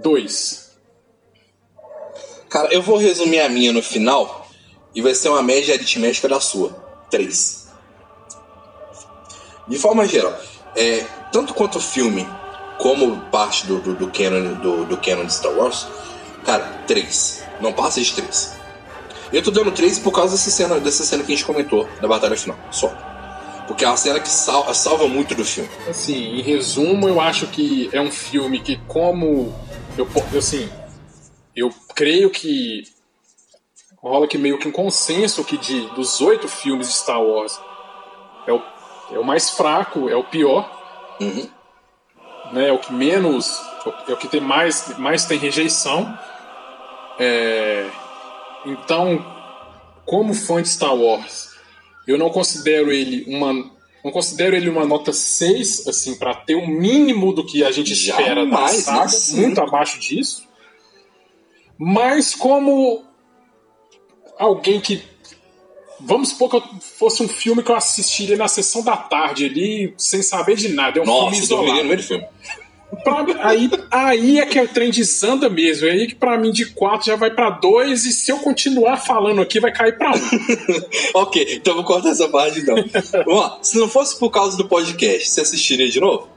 [0.00, 0.76] dois.
[2.48, 4.48] Cara, eu vou resumir a minha no final
[4.94, 6.88] e vai ser uma média aritmética da sua.
[7.10, 7.68] 3.
[9.66, 10.38] De forma geral,
[10.76, 12.26] é, tanto quanto o filme,
[12.78, 15.86] como parte do, do, do, canon, do, do canon de Star Wars,
[16.44, 17.44] cara, 3.
[17.60, 18.56] Não passa de 3.
[19.32, 22.08] Eu tô dando 3 por causa dessa cena, dessa cena que a gente comentou, da
[22.08, 22.88] batalha final, só.
[23.66, 25.68] Porque é uma cena que sal- salva muito do filme.
[25.88, 29.54] Assim, em resumo, eu acho que é um filme que, como
[29.98, 30.08] eu,
[30.38, 30.70] assim,
[31.54, 32.84] eu creio que
[34.00, 37.60] rola que meio que um consenso que de, dos oito filmes de Star Wars
[38.46, 38.62] é o,
[39.12, 40.70] é o mais fraco, é o pior.
[41.20, 41.48] Uhum.
[42.52, 43.60] Né, é o que menos.
[44.06, 46.18] É o que tem mais, mais tem rejeição.
[47.18, 47.88] É,
[48.64, 49.24] então,
[50.04, 51.50] como fã de Star Wars,
[52.06, 53.52] eu não considero ele uma.
[54.04, 57.92] Não considero ele uma nota 6, assim, para ter o mínimo do que a gente
[57.92, 59.36] espera Jamais, da saga, nossa.
[59.36, 60.46] muito abaixo disso.
[61.76, 63.04] Mas como
[64.38, 65.02] alguém que.
[66.00, 66.62] Vamos supor que eu
[66.98, 70.98] fosse um filme que eu assistiria na sessão da tarde ali, sem saber de nada.
[70.98, 71.78] É um filme Nossa, eu isolado.
[71.78, 72.24] no meio do filme.
[73.04, 75.86] Pra- aí, aí é que o trem desanda mesmo.
[75.86, 78.96] É aí que pra mim de 4 já vai pra 2 e se eu continuar
[78.96, 80.14] falando aqui vai cair pra 1.
[81.14, 82.76] ok, então vou cortar essa parte então.
[83.26, 83.58] Vamos lá.
[83.60, 86.28] Se não fosse por causa do podcast, você assistiria de novo?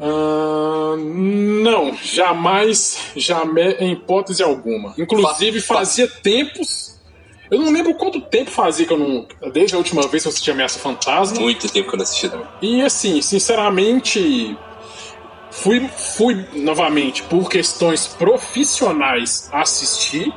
[0.00, 4.94] Ah, não, jamais, jamais, em hipótese alguma.
[4.96, 6.97] Inclusive Fa- fa- fazia tempos.
[7.50, 9.26] Eu não lembro quanto tempo fazia que eu não.
[9.52, 11.40] Desde a última vez que eu assisti Ameaça Fantasma.
[11.40, 12.46] Muito tempo que eu não assisti também.
[12.60, 14.56] E assim, sinceramente,
[15.50, 20.32] fui, fui novamente por questões profissionais assistir.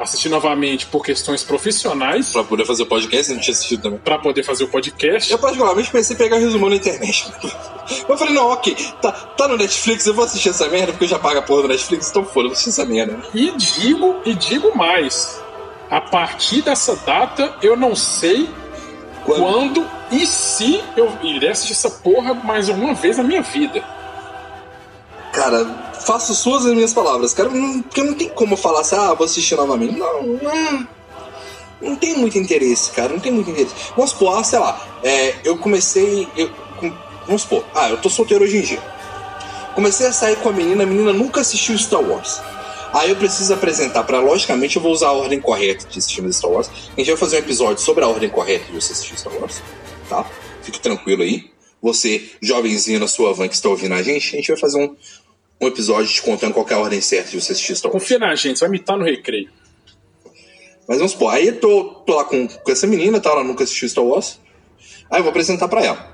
[0.00, 4.00] Assisti novamente por questões profissionais Pra poder fazer o podcast, eu não tinha assistido também.
[4.00, 5.30] para poder fazer o podcast.
[5.30, 7.30] Eu particularmente pensei em pegar resumão na internet.
[8.08, 11.08] Eu falei, não, ok, tá, tá no Netflix, eu vou assistir essa merda, porque eu
[11.08, 13.18] já pago a porra do Netflix, então foda, vou assistir essa merda.
[13.34, 15.42] E digo e digo mais.
[15.92, 18.48] A partir dessa data, eu não sei
[19.26, 19.42] Quando?
[19.42, 23.84] quando e se eu irei assistir essa porra mais uma vez na minha vida.
[25.34, 29.12] Cara, faço suas as minhas palavras, cara, não- porque não tem como falar assim, ah,
[29.12, 29.98] vou assistir novamente.
[29.98, 30.88] Não, não,
[31.82, 33.74] não tem muito interesse, cara, não tem muito interesse.
[33.94, 36.26] Vamos supor, ah, sei lá, é, eu comecei.
[36.38, 36.92] eu- com-
[37.26, 38.80] vamos supor, ah, eu tô solteiro hoje em dia.
[39.74, 42.40] Comecei a sair com a menina, a menina nunca assistiu Star Wars.
[42.92, 46.30] Aí eu preciso apresentar pra ela, logicamente eu vou usar a ordem correta de assistir
[46.32, 46.68] Star Wars.
[46.68, 49.62] A gente vai fazer um episódio sobre a ordem correta de você assistir Star Wars,
[50.08, 50.28] tá?
[50.62, 51.50] Fique tranquilo aí.
[51.80, 54.94] Você, jovenzinho na sua van que está ouvindo a gente, a gente vai fazer um,
[55.60, 58.02] um episódio te contando qual é a ordem certa de você assistir Star Wars.
[58.02, 59.48] Confia na gente, você vai imitar no recreio.
[60.86, 63.30] Mas vamos supor, aí eu tô, tô lá com, com essa menina, tá?
[63.30, 64.38] Ela nunca assistiu Star Wars.
[65.10, 66.12] Aí eu vou apresentar pra ela.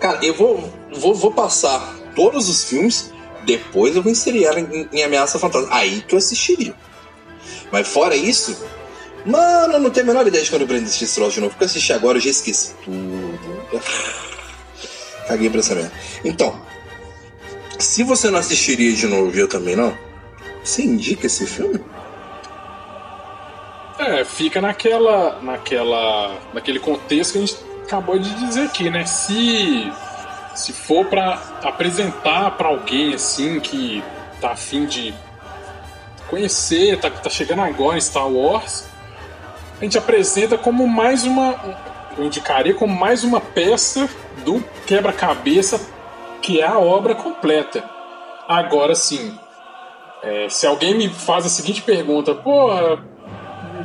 [0.00, 3.12] Cara, eu vou, vou, vou passar todos os filmes,
[3.44, 5.68] depois eu vou inserir ela em, em Ameaça Fantasma.
[5.70, 6.74] Aí que eu assistiria.
[7.72, 8.64] Mas fora isso,
[9.24, 11.40] mano, eu não tenho a menor ideia de quando eu prendo assistir Star Wars de
[11.40, 11.52] novo.
[11.52, 13.82] Porque eu assisti agora, eu já esqueci tudo.
[15.28, 15.92] Caguei pra essa merda.
[16.24, 16.60] Então,
[17.78, 19.96] se você não assistiria de novo eu também não,
[20.62, 21.80] você indica esse filme?
[23.98, 29.04] É, fica naquela, naquela, naquele contexto que a gente acabou de dizer aqui, né?
[29.04, 29.92] Se
[30.54, 34.02] se for pra apresentar pra alguém assim que
[34.40, 35.14] tá afim de
[36.28, 38.88] conhecer, tá, tá chegando agora em Star Wars,
[39.80, 41.54] a gente apresenta como mais uma,
[42.16, 44.08] eu indicaria como mais uma peça
[44.44, 45.80] do quebra-cabeça
[46.42, 47.82] que é a obra completa.
[48.48, 49.38] Agora sim,
[50.22, 53.02] é, se alguém me faz a seguinte pergunta, porra,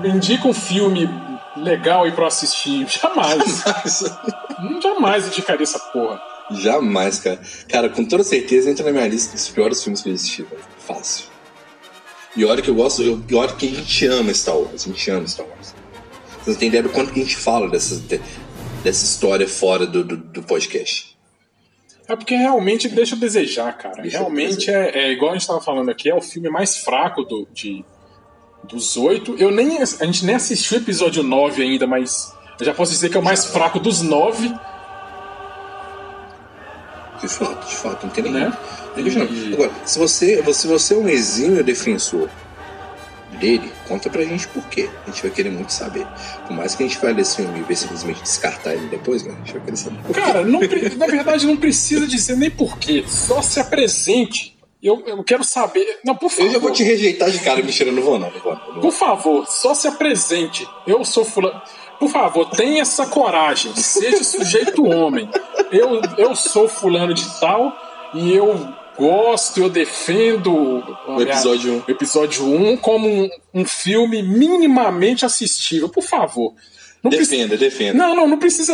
[0.02, 1.10] me indica um filme
[1.56, 2.86] legal aí pra assistir.
[2.92, 3.64] Jamais.
[4.60, 6.22] Hum, Jamais indicaria essa porra.
[6.52, 7.40] Jamais, cara.
[7.68, 10.62] Cara, com toda certeza entra na minha lista dos piores filmes que eu assisti, velho.
[10.80, 11.26] Fácil.
[12.36, 14.88] E olha que eu gosto, eu- e olha que a gente ama Star Wars, a
[14.90, 15.74] gente ama Star Wars.
[16.44, 18.22] Vocês não entenderam o quanto que a gente fala dessa, de-
[18.84, 21.16] dessa história fora do, do, do podcast.
[22.08, 24.04] É porque realmente deixa a desejar, cara.
[24.04, 27.24] Deixa realmente é, é igual a gente tava falando aqui, é o filme mais fraco
[27.24, 27.84] do, de,
[28.64, 29.36] dos oito.
[29.40, 33.10] Eu nem, a gente nem assistiu o episódio 9 ainda, mas eu já posso dizer
[33.10, 34.54] que é o mais fraco dos nove.
[37.28, 38.34] De fato, de fato, não tem nem.
[38.34, 38.46] Né?
[38.88, 39.26] não tem questão.
[39.26, 42.30] E- Agora, se você, se você é um exímio defensor
[43.40, 44.90] dele, conta pra gente por quê.
[45.06, 46.08] A gente vai querer muito saber.
[46.48, 49.24] Por mais que a gente vai ler esse filme e ver simplesmente descartar ele depois,
[49.24, 49.34] né?
[49.34, 50.22] a gente vai querer saber por quê.
[50.22, 50.60] Cara, não
[50.98, 53.04] na verdade não precisa dizer nem porquê.
[53.08, 54.55] Só se apresente.
[54.86, 56.00] Eu, eu quero saber.
[56.06, 56.46] Não, por favor.
[56.46, 58.30] Eu já vou te rejeitar de cara, mentira, não vou não.
[58.30, 58.82] não, vou, não, não.
[58.82, 60.68] Por favor, só se apresente.
[60.86, 61.60] Eu sou fulano.
[62.00, 63.76] Por favor, tenha essa coragem.
[63.76, 65.28] Seja sujeito homem.
[65.72, 67.76] Eu, eu sou fulano de tal
[68.14, 70.54] e eu gosto, eu defendo
[71.08, 71.84] O episódio um.
[71.88, 75.90] o episódio 1 como um, um filme minimamente assistível.
[75.90, 76.54] Por favor.
[77.06, 77.98] Não precisa- Defenda, defenda.
[77.98, 78.74] Não, não, não precisa.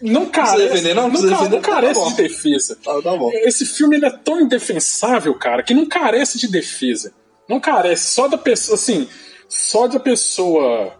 [0.00, 0.68] Não carece.
[0.68, 1.02] defender, não?
[1.04, 1.50] não, Precisa defender?
[1.56, 2.78] não carece Tá de defesa.
[2.84, 3.30] Tá, tá bom.
[3.32, 7.12] Esse filme é tão indefensável, cara, que não carece de defesa.
[7.48, 8.12] Não carece.
[8.14, 9.08] Só da pessoa, assim,
[9.48, 10.94] só da pessoa.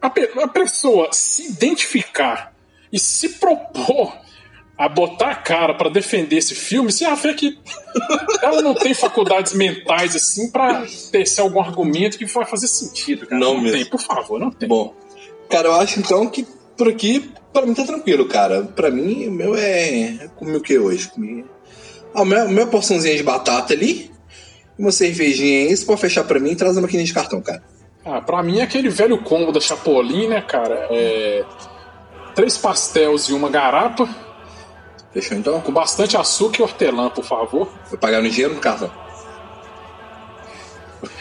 [0.00, 2.54] A, pe- a pessoa se identificar
[2.92, 4.16] e se propor
[4.76, 7.58] a botar a cara para defender esse filme, você já vê que
[8.42, 13.40] ela não tem faculdades mentais assim para tecer algum argumento que vai fazer sentido, cara.
[13.40, 13.76] Não Não, mesmo.
[13.78, 14.68] tem, por favor, não tem.
[14.68, 14.94] Bom,
[15.48, 16.46] cara, eu acho então que
[16.76, 18.62] por aqui, pra mim tá tranquilo, cara.
[18.62, 20.28] Pra mim, o meu é.
[20.36, 21.08] Comi o que hoje?
[21.08, 21.44] Comi.
[22.14, 24.10] Ah, o meu, minha porçãozinha de batata ali.
[24.78, 27.62] Uma cervejinha aí, isso pode fechar pra mim e traz uma maquininha de cartão, cara.
[28.04, 30.86] Ah, pra mim é aquele velho combo da Chapolin, né, cara?
[30.90, 31.44] É.
[32.34, 34.08] Três pastéis e uma garapa,
[35.12, 35.60] Fechou então?
[35.60, 37.68] com bastante açúcar e hortelã, por favor.
[37.90, 38.90] Vou pagar no dinheiro no cartão?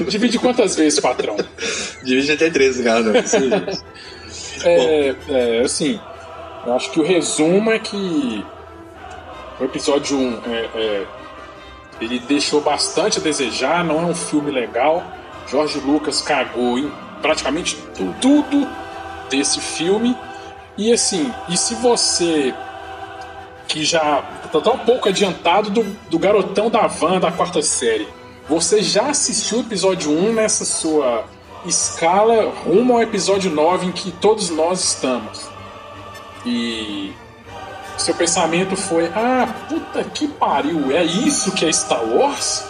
[0.08, 1.36] Divide quantas vezes, patrão?
[2.04, 3.24] Divide até 13, cara.
[4.64, 6.00] É, é, assim,
[6.66, 8.46] eu acho que o resumo é que
[9.60, 11.06] o episódio 1 é, é,
[12.00, 15.04] ele deixou bastante a desejar, não é um filme legal.
[15.50, 16.92] Jorge Lucas cagou em
[17.22, 17.78] praticamente
[18.22, 18.68] tudo
[19.30, 20.16] desse filme.
[20.78, 22.54] E assim, e se você
[23.68, 28.08] que já tá tão pouco adiantado do, do garotão da van da quarta série,
[28.48, 31.26] você já assistiu o episódio 1 nessa sua
[31.70, 35.48] escala rumo ao episódio 9 em que todos nós estamos.
[36.46, 37.12] E
[37.98, 42.64] seu pensamento foi: ah, puta que pariu, é isso que é Star Wars?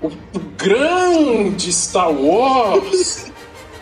[0.00, 3.30] O, o grande Star Wars,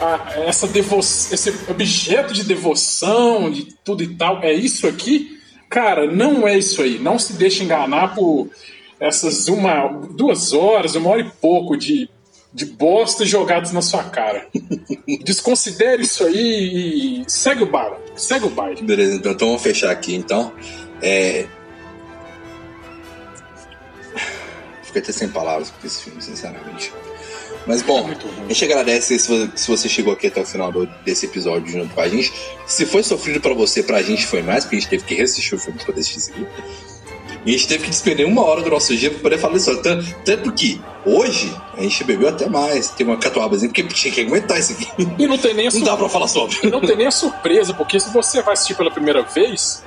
[0.01, 5.39] a- essa devo esse objeto de devoção, de tudo e tal, é isso aqui?
[5.69, 6.99] Cara, não é isso aí.
[6.99, 8.49] Não se deixe enganar por
[8.99, 12.09] essas uma, duas horas, uma hora e pouco de,
[12.53, 14.47] de bosta jogados na sua cara.
[15.25, 17.97] Desconsidere isso aí e segue o baile.
[18.17, 18.83] Segue o baile.
[18.83, 20.53] Beleza, então, então vamos fechar aqui então.
[21.01, 21.47] É...
[24.83, 26.93] Fiquei até sem palavras com esse filme, sinceramente.
[27.67, 28.17] Mas bom, ruim.
[28.45, 30.73] a gente agradece se vo- se você chegou aqui até o final
[31.05, 32.33] desse episódio junto com a gente.
[32.67, 35.55] Se foi sofrido pra você, pra gente foi mais, porque a gente teve que reassistir
[35.55, 36.47] o filme pra poder assistir isso aqui.
[37.45, 39.75] E a gente teve que despender uma hora do nosso dia pra poder falar isso.
[39.83, 42.91] Tanto, tanto que hoje a gente bebeu até mais.
[42.91, 44.89] Tem uma catuabazinha, porque tinha que aguentar isso aqui.
[45.19, 46.59] E não tem nem a Não dá pra falar sobre.
[46.63, 49.83] E não tem nem a surpresa, porque se você vai assistir pela primeira vez,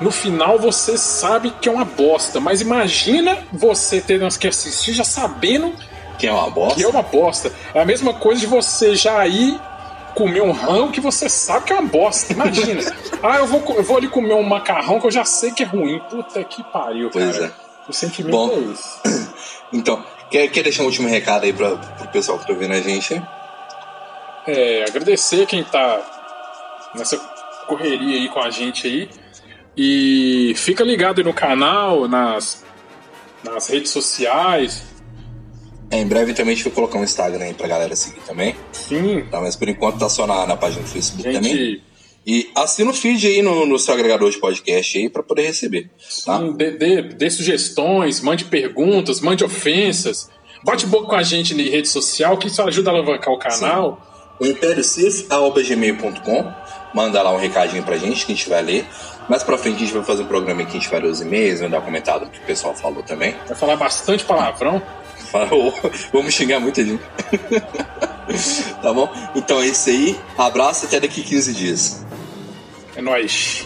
[0.00, 2.40] no final você sabe que é uma bosta.
[2.40, 5.74] Mas imagina você tendo que assistir já sabendo
[6.18, 6.74] Que é uma bosta.
[6.76, 7.52] que é uma bosta.
[7.74, 9.60] É a mesma coisa de você já ir
[10.14, 12.32] comer um rango que você sabe que é uma bosta.
[12.32, 12.82] Imagina.
[13.22, 15.66] ah, eu vou, eu vou ali comer um macarrão que eu já sei que é
[15.66, 15.98] ruim.
[16.10, 17.46] Puta que pariu, Pois cara.
[17.46, 17.62] é.
[17.88, 18.50] O sentimento Bom.
[18.50, 19.32] é esse.
[19.74, 22.80] Então, quer, quer deixar um último recado aí pra, pro pessoal que tá ouvindo a
[22.82, 23.22] gente?
[24.46, 27.16] É, agradecer quem tá nessa
[27.66, 29.08] correria aí com a gente aí.
[29.74, 32.62] E fica ligado aí no canal, nas,
[33.42, 34.82] nas redes sociais.
[35.92, 38.56] Em breve também a gente vai colocar um Instagram aí pra galera seguir também.
[38.72, 39.40] Sim, Tá?
[39.40, 41.54] Mas por enquanto tá só na, na página do Facebook também.
[41.56, 41.82] gente.
[42.26, 45.90] E assina o feed aí no, no seu agregador de podcast aí pra poder receber.
[46.24, 46.38] Tá?
[46.38, 50.30] Sim, dê, dê- dê sugestões, mande perguntas, mande ofensas.
[50.64, 54.00] Bate boca com a gente na rede social, que isso ajuda a alavancar o canal.
[54.38, 56.52] O impériocif.gmail.com
[56.94, 58.86] Manda lá um recadinho pra gente que a gente vai ler.
[59.28, 61.20] Mais pra frente a gente vai fazer um programa que a gente vai ler os
[61.22, 61.92] e-mails, vai dar um
[62.28, 63.34] que o pessoal falou também.
[63.48, 64.80] Vai falar bastante palavrão.
[65.32, 65.74] Falou,
[66.12, 67.02] Vamos xingar muita gente.
[68.82, 69.10] tá bom?
[69.34, 70.20] Então é isso aí.
[70.36, 72.04] Abraço até daqui 15 dias.
[72.94, 73.64] É nóis.